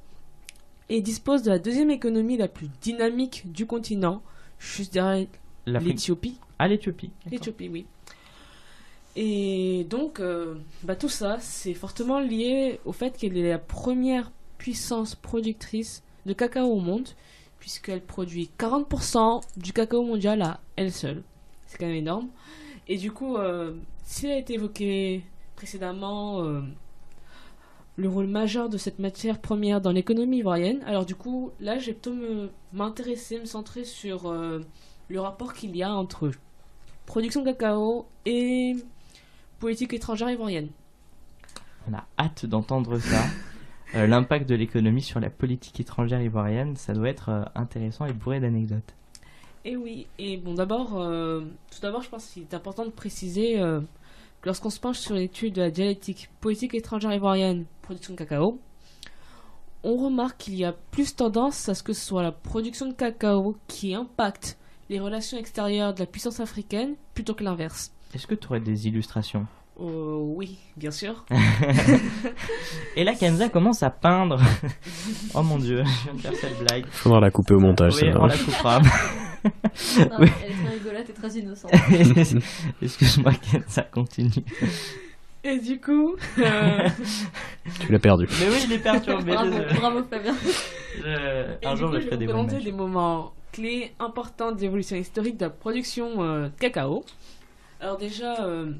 [0.88, 4.22] et dispose de la deuxième économie la plus dynamique du continent,
[4.58, 5.26] juste derrière
[5.66, 6.38] l'Éthiopie.
[6.58, 7.10] Ah, l'Éthiopie.
[7.30, 7.86] L'Éthiopie, oui.
[9.16, 14.32] Et donc, euh, bah, tout ça, c'est fortement lié au fait qu'elle est la première
[14.58, 17.08] puissance productrice de cacao au monde,
[17.58, 21.22] puisqu'elle produit 40% du cacao mondial à elle seule.
[21.66, 22.28] C'est quand même énorme.
[22.88, 25.22] Et du coup, euh, s'il a été évoqué
[25.56, 26.60] précédemment euh,
[27.96, 31.92] le rôle majeur de cette matière première dans l'économie ivoirienne, alors du coup, là, j'ai
[31.92, 34.60] plutôt me- m'intéresser, me centrer sur euh,
[35.08, 36.30] le rapport qu'il y a entre
[37.06, 38.76] production de cacao et
[39.62, 40.70] politique étrangère ivoirienne.
[41.88, 43.22] On a hâte d'entendre ça.
[43.94, 48.14] Euh, L'impact de l'économie sur la politique étrangère ivoirienne, ça doit être euh, intéressant et
[48.14, 48.94] bourré d'anecdotes.
[49.66, 53.56] Et oui, et bon d'abord, euh, tout d'abord je pense qu'il est important de préciser
[53.56, 58.58] que lorsqu'on se penche sur l'étude de la dialectique politique étrangère ivoirienne, production de cacao,
[59.82, 62.94] on remarque qu'il y a plus tendance à ce que ce soit la production de
[62.94, 64.56] cacao qui impacte
[64.88, 67.92] les relations extérieures de la puissance africaine plutôt que l'inverse.
[68.14, 69.46] Est-ce que tu aurais des illustrations
[69.80, 71.24] Euh, oui, bien sûr.
[72.96, 74.38] Et là, Kenza commence à peindre.
[75.34, 76.84] oh mon dieu, je viens de faire cette blague.
[76.90, 78.18] Faudra la couper au montage, Oui, celle-là.
[78.20, 78.80] on la coupera.
[79.98, 80.28] Non, Oui.
[80.44, 81.72] Elle est très rigolote et très innocente.
[82.80, 84.30] Excuse-moi, Kenza, continue.
[85.42, 86.88] Et du coup, euh,
[87.80, 88.28] Tu l'as perdu.
[88.38, 89.32] Mais oui, il est perturbé.
[89.32, 89.74] Bravo, désolé.
[89.74, 90.34] bravo Fabien.
[90.96, 92.64] Je- Un jour, coup, je je ferai vais des vous présenter montages.
[92.64, 97.04] des moments clés importants d'évolution historique de la production euh, de cacao.
[97.82, 98.72] Alors déjà, euh,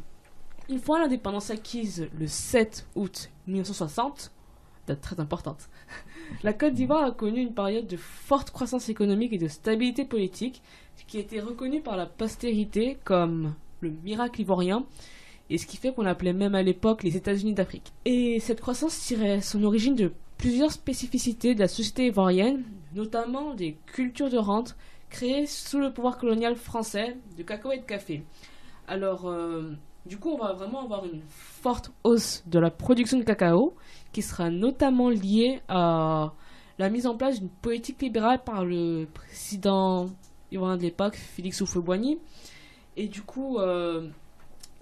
[0.69, 4.31] une fois l'indépendance acquise le 7 août 1960,
[4.87, 5.69] date très importante,
[6.45, 10.63] la Côte d'Ivoire a connu une période de forte croissance économique et de stabilité politique,
[11.09, 14.87] qui a été reconnu par la postérité comme le miracle ivoirien,
[15.51, 17.93] et ce qui fait qu'on appelait même à l'époque les États-Unis d'Afrique.
[18.05, 22.63] Et cette croissance tirait son origine de plusieurs spécificités de la société ivoirienne,
[22.95, 24.77] notamment des cultures de rente
[25.11, 28.23] créées sous le pouvoir colonial français de cacao et de café.
[28.89, 29.73] Alors, euh,
[30.07, 33.75] du coup, on va vraiment avoir une forte hausse de la production de cacao
[34.13, 36.33] qui sera notamment liée à
[36.79, 40.07] la mise en place d'une politique libérale par le président
[40.51, 42.19] ivoirien de l'époque, Félix Houphouët-Boigny.
[42.97, 44.09] Et du coup, euh,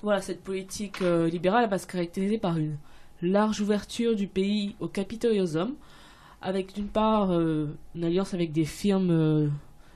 [0.03, 2.77] voilà, cette politique euh, libérale va se caractériser par une
[3.23, 5.75] large ouverture du pays aux capitaux et aux hommes,
[6.41, 9.53] avec d'une part une alliance avec des firmes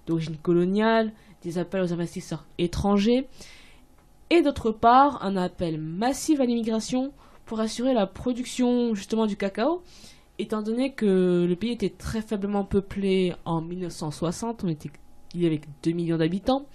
[0.07, 1.11] d'origine coloniale,
[1.43, 3.29] des appels aux investisseurs étrangers,
[4.31, 7.13] et d'autre part un appel massif à l'immigration
[7.47, 9.83] pour assurer la production justement du cacao,
[10.39, 14.91] étant donné que le pays était très faiblement peuplé en 1960, on était,
[15.35, 16.67] il y avait 2 millions d'habitants,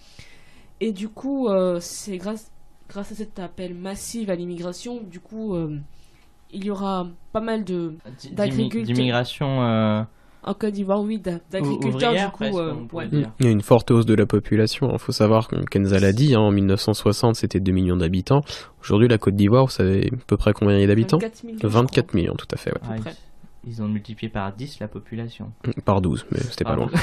[0.79, 2.51] et du coup euh, c'est grâce,
[2.87, 5.79] grâce à cet appel massif à l'immigration, du coup euh,
[6.51, 7.95] il y aura pas mal de
[8.31, 8.95] d'agriculteurs.
[8.95, 10.03] D'immigration euh,
[10.43, 12.59] en Côte d'Ivoire, oui, d'agriculteurs du coup.
[12.59, 12.73] Euh,
[13.11, 14.89] Il y a une forte hausse de la population.
[14.93, 18.43] Il faut savoir, Kenza l'a dit, hein, en 1960 c'était 2 millions d'habitants.
[18.81, 21.17] Aujourd'hui, la Côte d'Ivoire, vous savez à peu près combien il y a d'habitants?
[21.17, 21.59] 24 millions.
[21.63, 22.71] 24 millions, tout à fait.
[22.71, 22.79] Ouais.
[23.05, 23.11] Ah,
[23.65, 25.51] ils, ils, ont multiplié par 10 la population.
[25.83, 26.89] Par 12, mais c'était pas loin.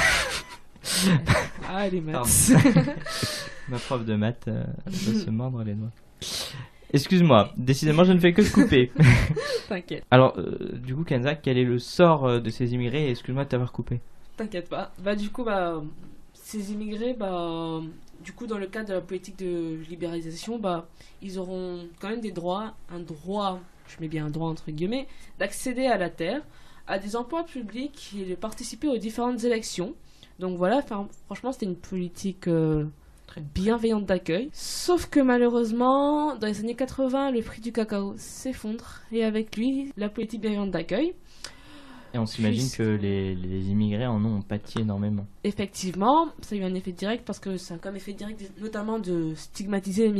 [1.69, 2.53] ah, les maths.
[3.69, 5.91] Ma prof de maths euh, doit se mordre les doigts.
[6.97, 8.91] Excuse-moi, décidément je ne fais que te couper.
[9.69, 10.03] T'inquiète.
[10.11, 13.51] Alors, euh, du coup, Kenza, quel est le sort euh, de ces immigrés Excuse-moi de
[13.51, 14.01] t'avoir coupé.
[14.39, 14.93] T'inquiète pas.
[15.05, 15.83] Bah, du coup, bah,
[16.33, 17.83] ces immigrés, bah,
[18.25, 20.89] du coup, dans le cadre de la politique de libéralisation, bah,
[21.21, 25.07] ils auront quand même des droits, un droit, je mets bien un droit entre guillemets,
[25.39, 26.41] d'accéder à la terre,
[26.87, 29.95] à des emplois publics et de participer aux différentes élections.
[30.39, 30.81] Donc voilà,
[31.27, 32.49] franchement, c'était une politique.
[32.49, 32.87] Euh,
[33.41, 34.49] bienveillante d'accueil.
[34.53, 39.93] Sauf que malheureusement, dans les années 80, le prix du cacao s'effondre et avec lui,
[39.97, 41.15] la politique bienveillante d'accueil.
[42.15, 45.27] Et on s'imagine que les, les, immigrés en ont pâti énormément.
[45.45, 48.99] Effectivement, ça a eu un effet direct parce que ça a comme effet direct notamment
[48.99, 50.11] de stigmatiser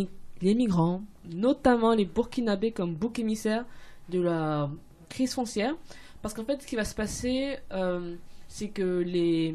[0.43, 1.03] les, migrants,
[1.33, 3.65] notamment les burkinabés comme bouc émissaire
[4.11, 4.71] de la
[5.09, 5.75] crise foncière.
[6.21, 8.17] Parce qu'en fait, ce qui va se passer, euh,
[8.49, 9.55] c'est que les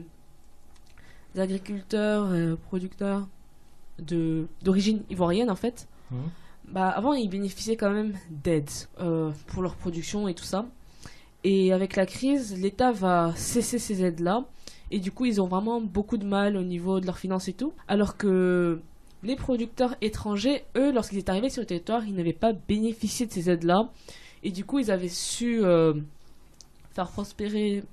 [1.38, 3.28] agriculteurs, et producteurs
[4.02, 6.16] d'origine ivoirienne en fait, mmh.
[6.70, 10.66] bah, avant ils bénéficiaient quand même d'aides euh, pour leur production et tout ça.
[11.44, 14.46] Et avec la crise, l'État va cesser ces aides-là.
[14.92, 17.54] Et du coup, ils ont vraiment beaucoup de mal au niveau de leurs finances et
[17.54, 17.74] tout.
[17.88, 18.80] Alors que
[19.24, 23.32] les producteurs étrangers, eux, lorsqu'ils étaient arrivés sur le territoire, ils n'avaient pas bénéficié de
[23.32, 23.90] ces aides-là.
[24.44, 25.94] Et du coup, ils avaient su euh,
[26.94, 27.84] faire prospérer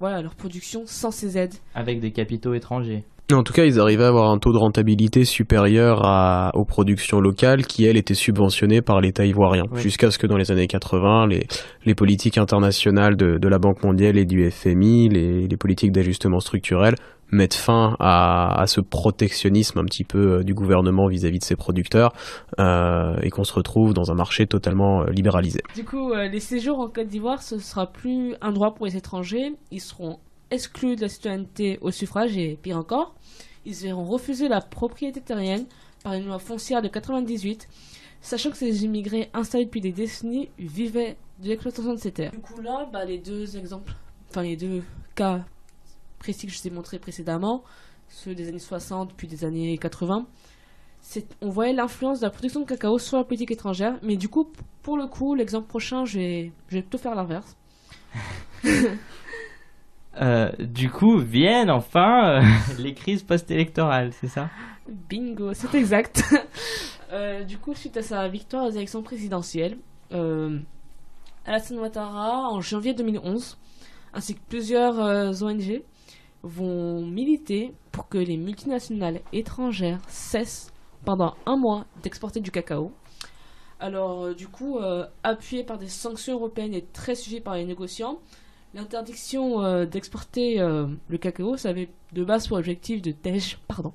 [0.00, 1.54] voilà, leur production sans ces aides.
[1.74, 3.04] Avec des capitaux étrangers.
[3.32, 7.20] En tout cas, ils arrivaient à avoir un taux de rentabilité supérieur à, aux productions
[7.20, 9.64] locales qui, elles, étaient subventionnées par l'État ivoirien.
[9.74, 11.48] Jusqu'à ce que dans les années 80, les,
[11.84, 16.38] les politiques internationales de, de, la Banque mondiale et du FMI, les, les politiques d'ajustement
[16.38, 16.94] structurel,
[17.32, 21.56] mettent fin à, à, ce protectionnisme un petit peu euh, du gouvernement vis-à-vis de ses
[21.56, 22.12] producteurs
[22.60, 25.60] euh, et qu'on se retrouve dans un marché totalement euh, libéralisé.
[25.74, 28.96] Du coup, euh, les séjours en Côte d'Ivoire, ce sera plus un droit pour les
[28.96, 29.52] étrangers.
[29.72, 30.18] Ils seront
[30.50, 33.14] exclus de la citoyenneté au suffrage et pire encore,
[33.64, 35.66] ils verront refuser la propriété terrienne
[36.02, 37.68] par une loi foncière de 98,
[38.20, 42.32] sachant que ces immigrés installés depuis des décennies vivaient de l'exploitation de ces terres.
[42.32, 43.92] Du coup là, bah, les deux exemples,
[44.30, 44.82] enfin les deux
[45.14, 45.44] cas
[46.18, 47.64] précis que je vous ai montrés précédemment,
[48.08, 50.26] ceux des années 60 puis des années 80,
[51.40, 54.50] on voyait l'influence de la production de cacao sur la politique étrangère, mais du coup,
[54.82, 57.56] pour le coup, l'exemple prochain, je vais, je vais plutôt faire l'inverse.
[60.20, 62.42] Euh, du coup, viennent enfin euh,
[62.78, 64.48] les crises post-électorales, c'est ça?
[64.88, 66.22] Bingo, c'est exact.
[67.12, 69.78] Euh, du coup, suite à sa victoire aux élections présidentielles,
[70.10, 73.56] Alassane Ouattara, en janvier 2011,
[74.12, 74.98] ainsi que plusieurs
[75.40, 75.84] ONG,
[76.42, 80.72] vont militer pour que les multinationales étrangères cessent
[81.04, 82.90] pendant un mois d'exporter du cacao.
[83.78, 84.80] Alors, du coup,
[85.22, 88.18] appuyé par des sanctions européennes et très suivi par les négociants,
[88.76, 93.94] L'interdiction euh, d'exporter euh, le cacao, ça avait de base pour objectif de Tej, pardon.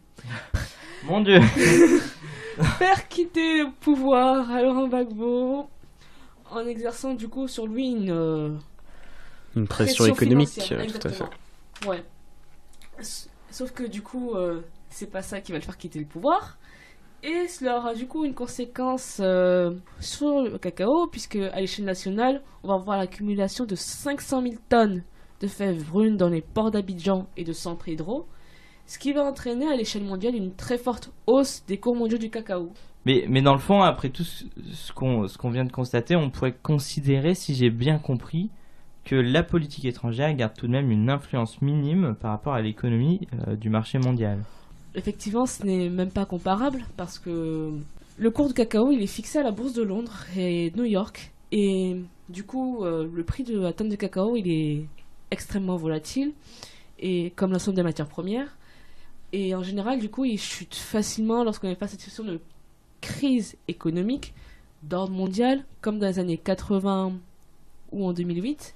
[1.03, 1.39] Mon dieu
[2.79, 5.69] Faire quitter le pouvoir à Laurent Gbagbo
[6.49, 8.09] en exerçant du coup sur lui une.
[8.09, 8.49] Euh,
[9.55, 11.25] une pression, économique, tout à fait.
[11.85, 12.03] Ouais.
[13.51, 14.33] Sauf que du coup,
[14.89, 16.57] c'est pas ça qui va le faire quitter le pouvoir.
[17.23, 22.41] Et cela aura du coup une conséquence euh, sur le cacao, puisque à l'échelle nationale,
[22.63, 25.03] on va voir l'accumulation de 500 000 tonnes
[25.39, 28.25] de fèves brunes dans les ports d'Abidjan et de San Pedro,
[28.87, 32.31] ce qui va entraîner à l'échelle mondiale une très forte hausse des cours mondiaux du
[32.31, 32.71] cacao.
[33.05, 37.33] Mais, dans le fond, après tout ce qu'on qu'on vient de constater, on pourrait considérer,
[37.33, 38.49] si j'ai bien compris,
[39.05, 43.27] que la politique étrangère garde tout de même une influence minime par rapport à l'économie
[43.47, 44.43] euh, du marché mondial
[44.95, 47.71] effectivement, ce n'est même pas comparable parce que
[48.17, 51.31] le cours du cacao, il est fixé à la bourse de Londres et New York.
[51.51, 51.97] Et
[52.29, 54.85] du coup, euh, le prix de la tonne de cacao, il est
[55.31, 56.33] extrêmement volatile,
[56.99, 58.57] et comme l'ensemble des matières premières.
[59.33, 62.39] Et en général, du coup, il chute facilement lorsqu'on est face à cette situation de
[62.99, 64.33] crise économique
[64.83, 67.13] d'ordre mondial, comme dans les années 80
[67.91, 68.73] ou en 2008.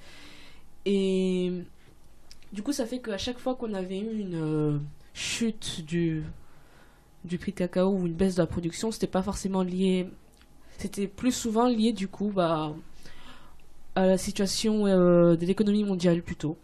[0.85, 1.51] Et
[2.53, 4.77] du coup, ça fait qu'à chaque fois qu'on avait eu une euh,
[5.15, 6.23] chute du,
[7.23, 10.07] du prix de cacao ou une baisse de la production, c'était pas forcément lié.
[10.77, 12.75] C'était plus souvent lié, du coup, bah,
[13.95, 16.57] à la situation euh, de l'économie mondiale plutôt.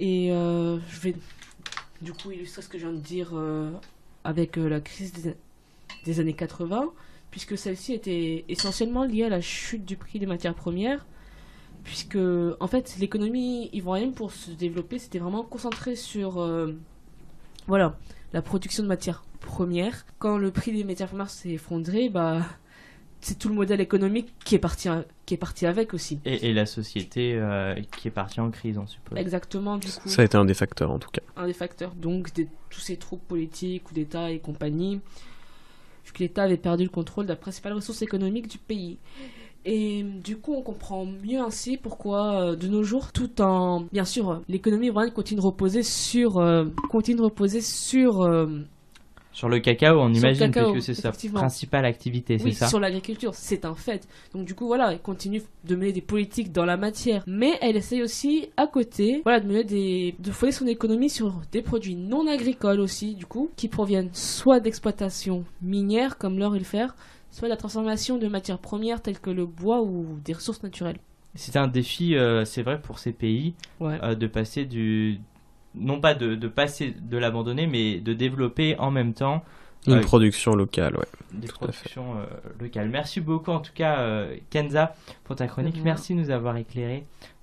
[0.00, 1.14] Et euh, je vais
[2.00, 3.34] du coup illustrer ce que je viens de dire
[4.24, 5.34] avec la crise des,
[6.04, 6.90] des années 80,
[7.30, 11.04] puisque celle-ci était essentiellement liée à la chute du prix des matières premières
[11.84, 12.18] puisque
[12.60, 16.78] en fait l'économie ivoirienne pour se développer c'était vraiment concentré sur euh,
[17.66, 17.96] voilà
[18.32, 20.06] la production de matières premières.
[20.18, 22.42] Quand le prix des matières premières s'est effondré bah
[23.20, 24.88] c'est tout le modèle économique qui est parti
[25.26, 26.20] qui est parti avec aussi.
[26.24, 29.16] Et, la société euh, qui est partie en crise on suppose.
[29.16, 30.08] Exactement du coup.
[30.08, 31.22] Ça a été un des facteurs en tout cas.
[31.36, 32.30] Un des facteurs donc
[32.68, 35.00] tous ces troupes politiques ou d'État et compagnie
[36.04, 38.98] vu que l'État avait perdu le contrôle de la principale ressource économique du pays
[39.64, 44.04] et du coup, on comprend mieux ainsi pourquoi, euh, de nos jours, tout en, bien
[44.04, 48.22] sûr, l'économie ivoirienne continue de reposer sur, euh, continue de reposer sur.
[48.22, 48.46] Euh,
[49.32, 53.34] sur le cacao, on imagine, que c'est sa principale activité, c'est oui, ça sur l'agriculture,
[53.34, 54.06] c'est un fait.
[54.34, 57.76] Donc du coup, voilà, elle continue de mener des politiques dans la matière, mais elle
[57.76, 61.96] essaye aussi, à côté, voilà, de mener des, de fonder son économie sur des produits
[61.96, 66.94] non agricoles aussi, du coup, qui proviennent soit d'exploitation minière, comme l'or et le fer,
[67.32, 70.98] soit la transformation de matières premières telles que le bois ou des ressources naturelles.
[71.34, 75.18] C'est un défi, euh, c'est vrai, pour ces pays, euh, de passer du.
[75.74, 79.42] Non pas de, de passer de l'abandonner, mais de développer en même temps.
[79.86, 81.06] Une euh, production locale, ouais.
[81.32, 82.16] Des productions
[82.60, 82.90] locales.
[82.90, 85.80] Merci beaucoup, en tout cas, Kenza, pour ta chronique.
[85.82, 86.56] Merci de nous avoir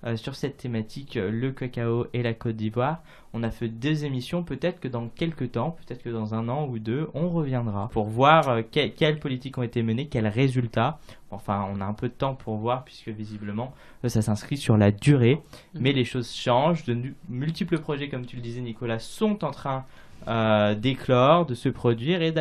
[0.01, 3.01] éclairé sur cette thématique, le cacao et la Côte d'Ivoire.
[3.33, 6.67] On a fait deux émissions, peut-être que dans quelques temps, peut-être que dans un an
[6.67, 10.99] ou deux, on reviendra pour voir euh, quelles politiques ont été menées, quels résultats.
[11.29, 13.73] Enfin, on a un peu de temps pour voir puisque visiblement
[14.03, 15.35] euh, ça s'inscrit sur la durée.
[15.75, 15.79] Mm.
[15.79, 16.85] Mais les choses changent.
[16.85, 16.97] De
[17.27, 19.85] multiples projets, comme tu le disais Nicolas, sont en train
[20.27, 22.31] euh, d'éclore, de se produire et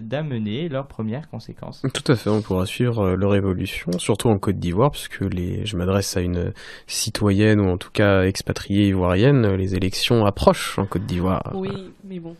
[0.00, 1.82] d'amener leurs premières conséquences.
[1.94, 5.64] Tout à fait, on pourra suivre euh, leur évolution, surtout en Côte d'Ivoire, puisque les,
[5.64, 6.52] je m'adresse à une
[6.86, 11.52] citoyenne ou en tout cas expatriée ivoirienne, les élections approchent en Côte d'Ivoire.
[11.54, 11.70] Oui,
[12.04, 12.34] mais bon.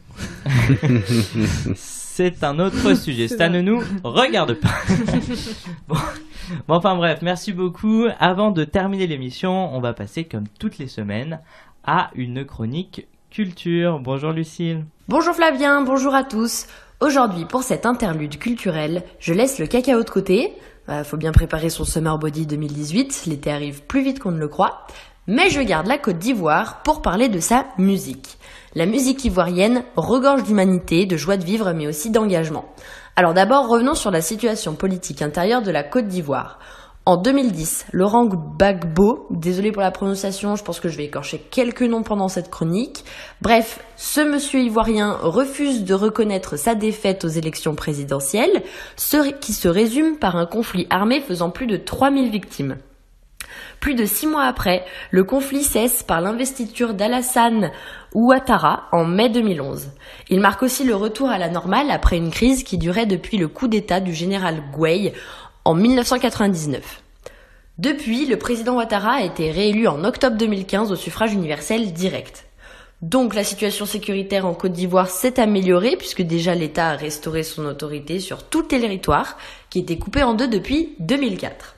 [1.74, 4.74] C'est un autre sujet, ça ne nous regarde pas.
[5.88, 5.94] bon.
[6.66, 8.06] bon, enfin bref, merci beaucoup.
[8.18, 11.40] Avant de terminer l'émission, on va passer comme toutes les semaines
[11.84, 14.00] à une chronique culture.
[14.00, 14.84] Bonjour Lucille.
[15.08, 16.66] Bonjour Flavien, bonjour à tous.
[17.00, 20.52] Aujourd'hui, pour cette interlude culturelle, je laisse le cacao de côté.
[20.86, 24.48] Bah, faut bien préparer son Summer Body 2018, l'été arrive plus vite qu'on ne le
[24.48, 24.86] croit.
[25.26, 28.38] Mais je garde la Côte d'Ivoire pour parler de sa musique.
[28.74, 32.74] La musique ivoirienne regorge d'humanité, de joie de vivre, mais aussi d'engagement.
[33.16, 36.58] Alors d'abord, revenons sur la situation politique intérieure de la Côte d'Ivoire.
[37.08, 41.80] En 2010, Laurent Gbagbo, désolé pour la prononciation, je pense que je vais écorcher quelques
[41.80, 43.02] noms pendant cette chronique.
[43.40, 48.62] Bref, ce monsieur ivoirien refuse de reconnaître sa défaite aux élections présidentielles,
[48.96, 52.76] ce qui se résume par un conflit armé faisant plus de 3000 victimes.
[53.80, 57.70] Plus de six mois après, le conflit cesse par l'investiture d'Alassane
[58.14, 59.92] Ouattara en mai 2011.
[60.28, 63.48] Il marque aussi le retour à la normale après une crise qui durait depuis le
[63.48, 65.14] coup d'État du général Gouey
[65.68, 67.02] en 1999.
[67.76, 72.46] Depuis, le président Ouattara a été réélu en octobre 2015 au suffrage universel direct.
[73.02, 77.66] Donc la situation sécuritaire en Côte d'Ivoire s'est améliorée puisque déjà l'État a restauré son
[77.66, 79.36] autorité sur tout le territoire
[79.68, 81.74] qui était coupé en deux depuis 2004.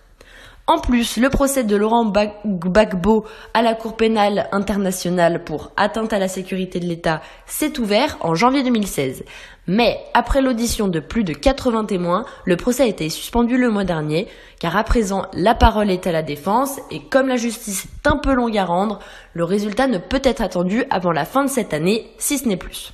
[0.69, 2.13] En plus, le procès de Laurent
[2.47, 3.25] Gbagbo
[3.55, 8.37] à la Cour pénale internationale pour atteinte à la sécurité de l'État s'est ouvert en
[8.37, 9.25] janvier 2016.
[9.73, 13.85] Mais après l'audition de plus de 80 témoins, le procès a été suspendu le mois
[13.85, 14.27] dernier,
[14.59, 18.17] car à présent la parole est à la défense et comme la justice est un
[18.17, 18.99] peu longue à rendre,
[19.33, 22.57] le résultat ne peut être attendu avant la fin de cette année, si ce n'est
[22.57, 22.93] plus.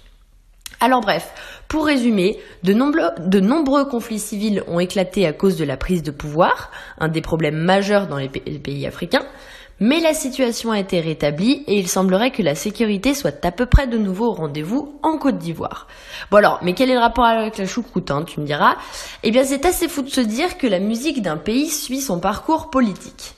[0.79, 1.33] Alors bref,
[1.66, 6.70] pour résumer, de nombreux, conflits civils ont éclaté à cause de la prise de pouvoir,
[6.99, 9.24] un des problèmes majeurs dans les pays africains,
[9.79, 13.66] mais la situation a été rétablie et il semblerait que la sécurité soit à peu
[13.66, 15.87] près de nouveau au rendez-vous en Côte d'Ivoire.
[16.31, 18.77] Bon alors, mais quel est le rapport avec la choucroute, hein, tu me diras
[19.22, 22.20] Eh bien c'est assez fou de se dire que la musique d'un pays suit son
[22.20, 23.35] parcours politique.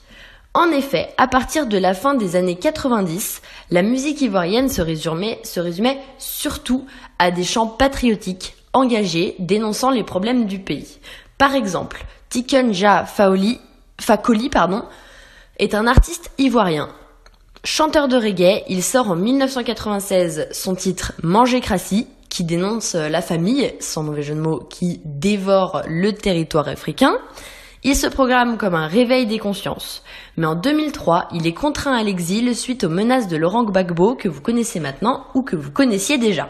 [0.53, 5.99] En effet, à partir de la fin des années 90, la musique ivoirienne se résumait,
[6.17, 6.85] surtout
[7.19, 10.97] à des chants patriotiques, engagés, dénonçant les problèmes du pays.
[11.37, 14.83] Par exemple, Tiken Jah Fakoli pardon,
[15.59, 16.89] est un artiste ivoirien.
[17.63, 23.73] Chanteur de reggae, il sort en 1996 son titre Manger Crassi, qui dénonce la famille,
[23.79, 27.17] sans mauvais jeu de mots, qui dévore le territoire africain.
[27.83, 30.03] Il se programme comme un réveil des consciences.
[30.37, 34.29] Mais en 2003, il est contraint à l'exil suite aux menaces de Laurent Gbagbo que
[34.29, 36.49] vous connaissez maintenant ou que vous connaissiez déjà.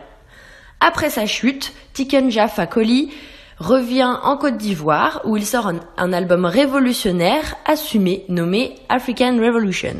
[0.79, 3.11] Après sa chute, Tikenja Fakoli
[3.59, 9.95] revient en Côte d'Ivoire où il sort un, album révolutionnaire assumé nommé African Revolution.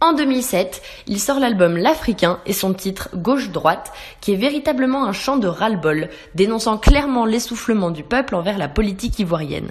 [0.00, 5.38] En 2007, il sort l'album L'Africain et son titre Gauche-droite, qui est véritablement un chant
[5.38, 9.70] de ras-le-bol, dénonçant clairement l'essoufflement du peuple envers la politique ivoirienne.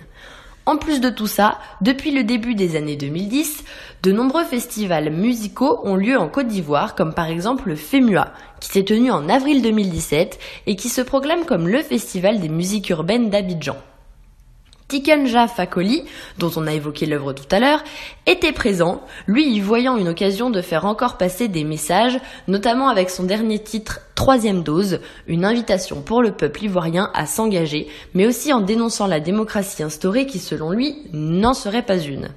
[0.66, 3.66] En plus de tout ça, depuis le début des années 2010,
[4.02, 8.70] de nombreux festivals musicaux ont lieu en Côte d'Ivoire, comme par exemple le FEMUA, qui
[8.70, 13.30] s'est tenu en avril 2017 et qui se proclame comme le festival des musiques urbaines
[13.30, 13.76] d'Abidjan.
[14.94, 16.04] Tikenja Fakoli,
[16.38, 17.84] dont on a évoqué l'œuvre tout à l'heure,
[18.28, 23.10] était présent, lui y voyant une occasion de faire encore passer des messages, notamment avec
[23.10, 28.54] son dernier titre Troisième dose, une invitation pour le peuple ivoirien à s'engager, mais aussi
[28.54, 32.30] en dénonçant la démocratie instaurée qui, selon lui, n'en serait pas une.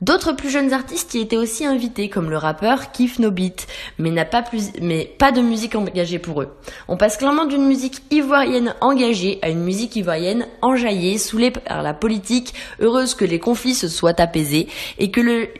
[0.00, 3.66] D'autres plus jeunes artistes y étaient aussi invités, comme le rappeur Kif No Beat,
[3.98, 6.56] mais n'a pas plus, mais pas de musique engagée pour eux.
[6.88, 11.92] On passe clairement d'une musique ivoirienne engagée à une musique ivoirienne enjaillée, saoulée par la
[11.92, 15.50] politique, heureuse que les conflits se soient apaisés et que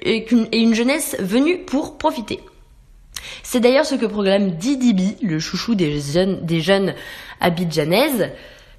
[0.57, 2.41] une jeunesse venue pour profiter.
[3.43, 6.01] C'est d'ailleurs ce que proclame Didi B, le chouchou des
[6.41, 6.95] des jeunes
[7.41, 8.31] abidjanaises.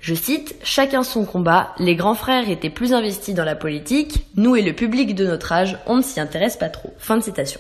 [0.01, 4.55] Je cite, Chacun son combat, les grands frères étaient plus investis dans la politique, nous
[4.55, 6.91] et le public de notre âge, on ne s'y intéresse pas trop.
[6.97, 7.59] Fin de citation.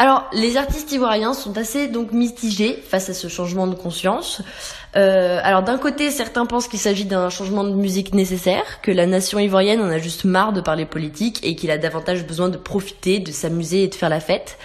[0.00, 4.42] Alors, les artistes ivoiriens sont assez donc mitigés face à ce changement de conscience.
[4.94, 9.06] Euh, alors d'un côté, certains pensent qu'il s'agit d'un changement de musique nécessaire, que la
[9.06, 12.56] nation ivoirienne en a juste marre de parler politique et qu'il a davantage besoin de
[12.56, 14.56] profiter, de s'amuser et de faire la fête.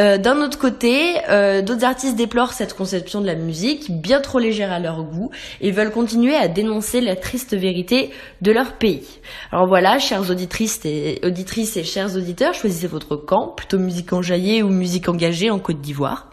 [0.00, 4.38] Euh, D'un autre côté, euh, d'autres artistes déplorent cette conception de la musique, bien trop
[4.38, 5.30] légère à leur goût,
[5.60, 9.06] et veulent continuer à dénoncer la triste vérité de leur pays.
[9.52, 14.62] Alors voilà, chères auditrices et, auditrices et chers auditeurs, choisissez votre camp, plutôt musique enjaillée
[14.62, 16.29] ou musique engagée en Côte d'Ivoire.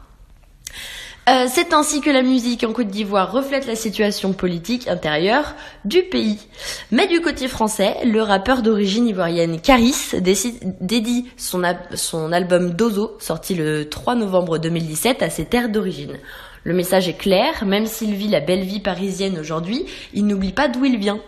[1.28, 6.04] Euh, c'est ainsi que la musique en Côte d'Ivoire reflète la situation politique intérieure du
[6.04, 6.40] pays.
[6.92, 10.14] Mais du côté français, le rappeur d'origine ivoirienne Caris
[10.80, 16.18] dédie son album Dozo, sorti le 3 novembre 2017, à ses terres d'origine.
[16.64, 20.70] Le message est clair, même s'il vit la belle vie parisienne aujourd'hui, il n'oublie pas
[20.70, 21.20] d'où il vient.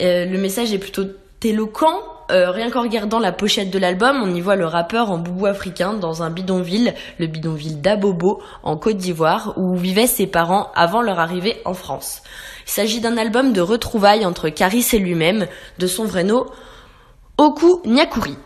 [0.00, 1.04] Euh, le message est plutôt
[1.42, 2.00] éloquent.
[2.32, 5.46] Euh, rien qu'en regardant la pochette de l'album, on y voit le rappeur en boubou
[5.46, 11.02] africain dans un bidonville, le bidonville d'Abobo, en Côte d'Ivoire, où vivaient ses parents avant
[11.02, 12.22] leur arrivée en France.
[12.66, 15.46] Il s'agit d'un album de retrouvailles entre Caris et lui-même,
[15.78, 16.46] de son vrai nom,
[17.36, 18.36] Oku Nyakuri.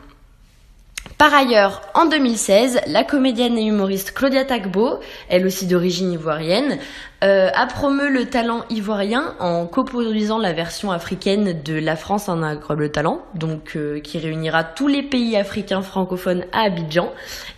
[1.19, 5.01] Par ailleurs, en 2016, la comédienne et humoriste Claudia Tagbo,
[5.31, 6.79] elle aussi d'origine ivoirienne,
[7.25, 12.43] euh, a promu le talent ivoirien en coproduisant la version africaine de La France un
[12.43, 17.11] incroyable talent, donc euh, qui réunira tous les pays africains francophones à Abidjan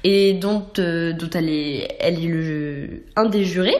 [0.05, 3.77] et dont, euh, elle est, elle un des jurés.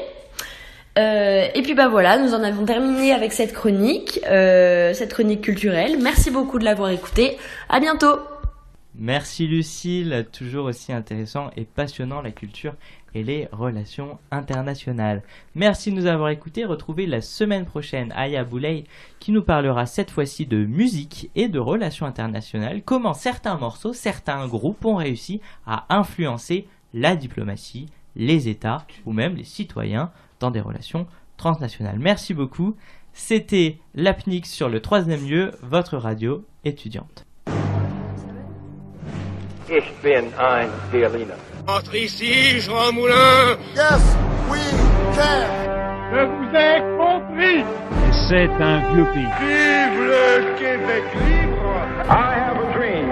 [0.97, 5.97] Et puis bah voilà, nous en avons terminé avec cette chronique, cette chronique culturelle.
[6.03, 7.39] Merci beaucoup de l'avoir écoutée.
[7.69, 8.19] À bientôt.
[9.01, 12.75] Merci Lucille, toujours aussi intéressant et passionnant la culture
[13.15, 15.23] et les relations internationales.
[15.55, 16.65] Merci de nous avoir écoutés.
[16.65, 18.85] Retrouvez la semaine prochaine Aya Boulay
[19.21, 22.83] qui nous parlera cette fois-ci de musique et de relations internationales.
[22.85, 27.87] Comment certains morceaux, certains groupes ont réussi à influencer la diplomatie,
[28.17, 32.01] les États ou même les citoyens dans des relations transnationales.
[32.01, 32.75] Merci beaucoup.
[33.13, 37.28] C'était l'APNIX sur le troisième lieu, votre radio étudiante.
[39.71, 41.35] Ich bin ein Berliner.
[41.67, 44.01] Entre ici, Jean Moulin Yes,
[44.51, 44.59] we
[45.15, 45.45] can.
[46.11, 47.65] Je vous ai compris
[48.29, 49.29] C'est un vieux pays.
[49.41, 51.75] Vive le Québec libre
[52.09, 53.11] I have a dream.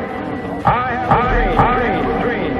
[0.64, 1.58] I have a dream.
[1.58, 2.54] I have a dream.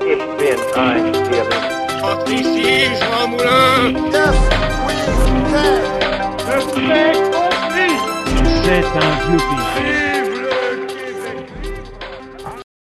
[0.00, 1.72] Ich bin ein Berliner.
[2.02, 4.36] Entre ici, Jean Moulin Yes,
[4.88, 4.94] we
[5.52, 6.03] can.
[6.46, 6.74] Je vous
[8.64, 10.13] C'est un vieux.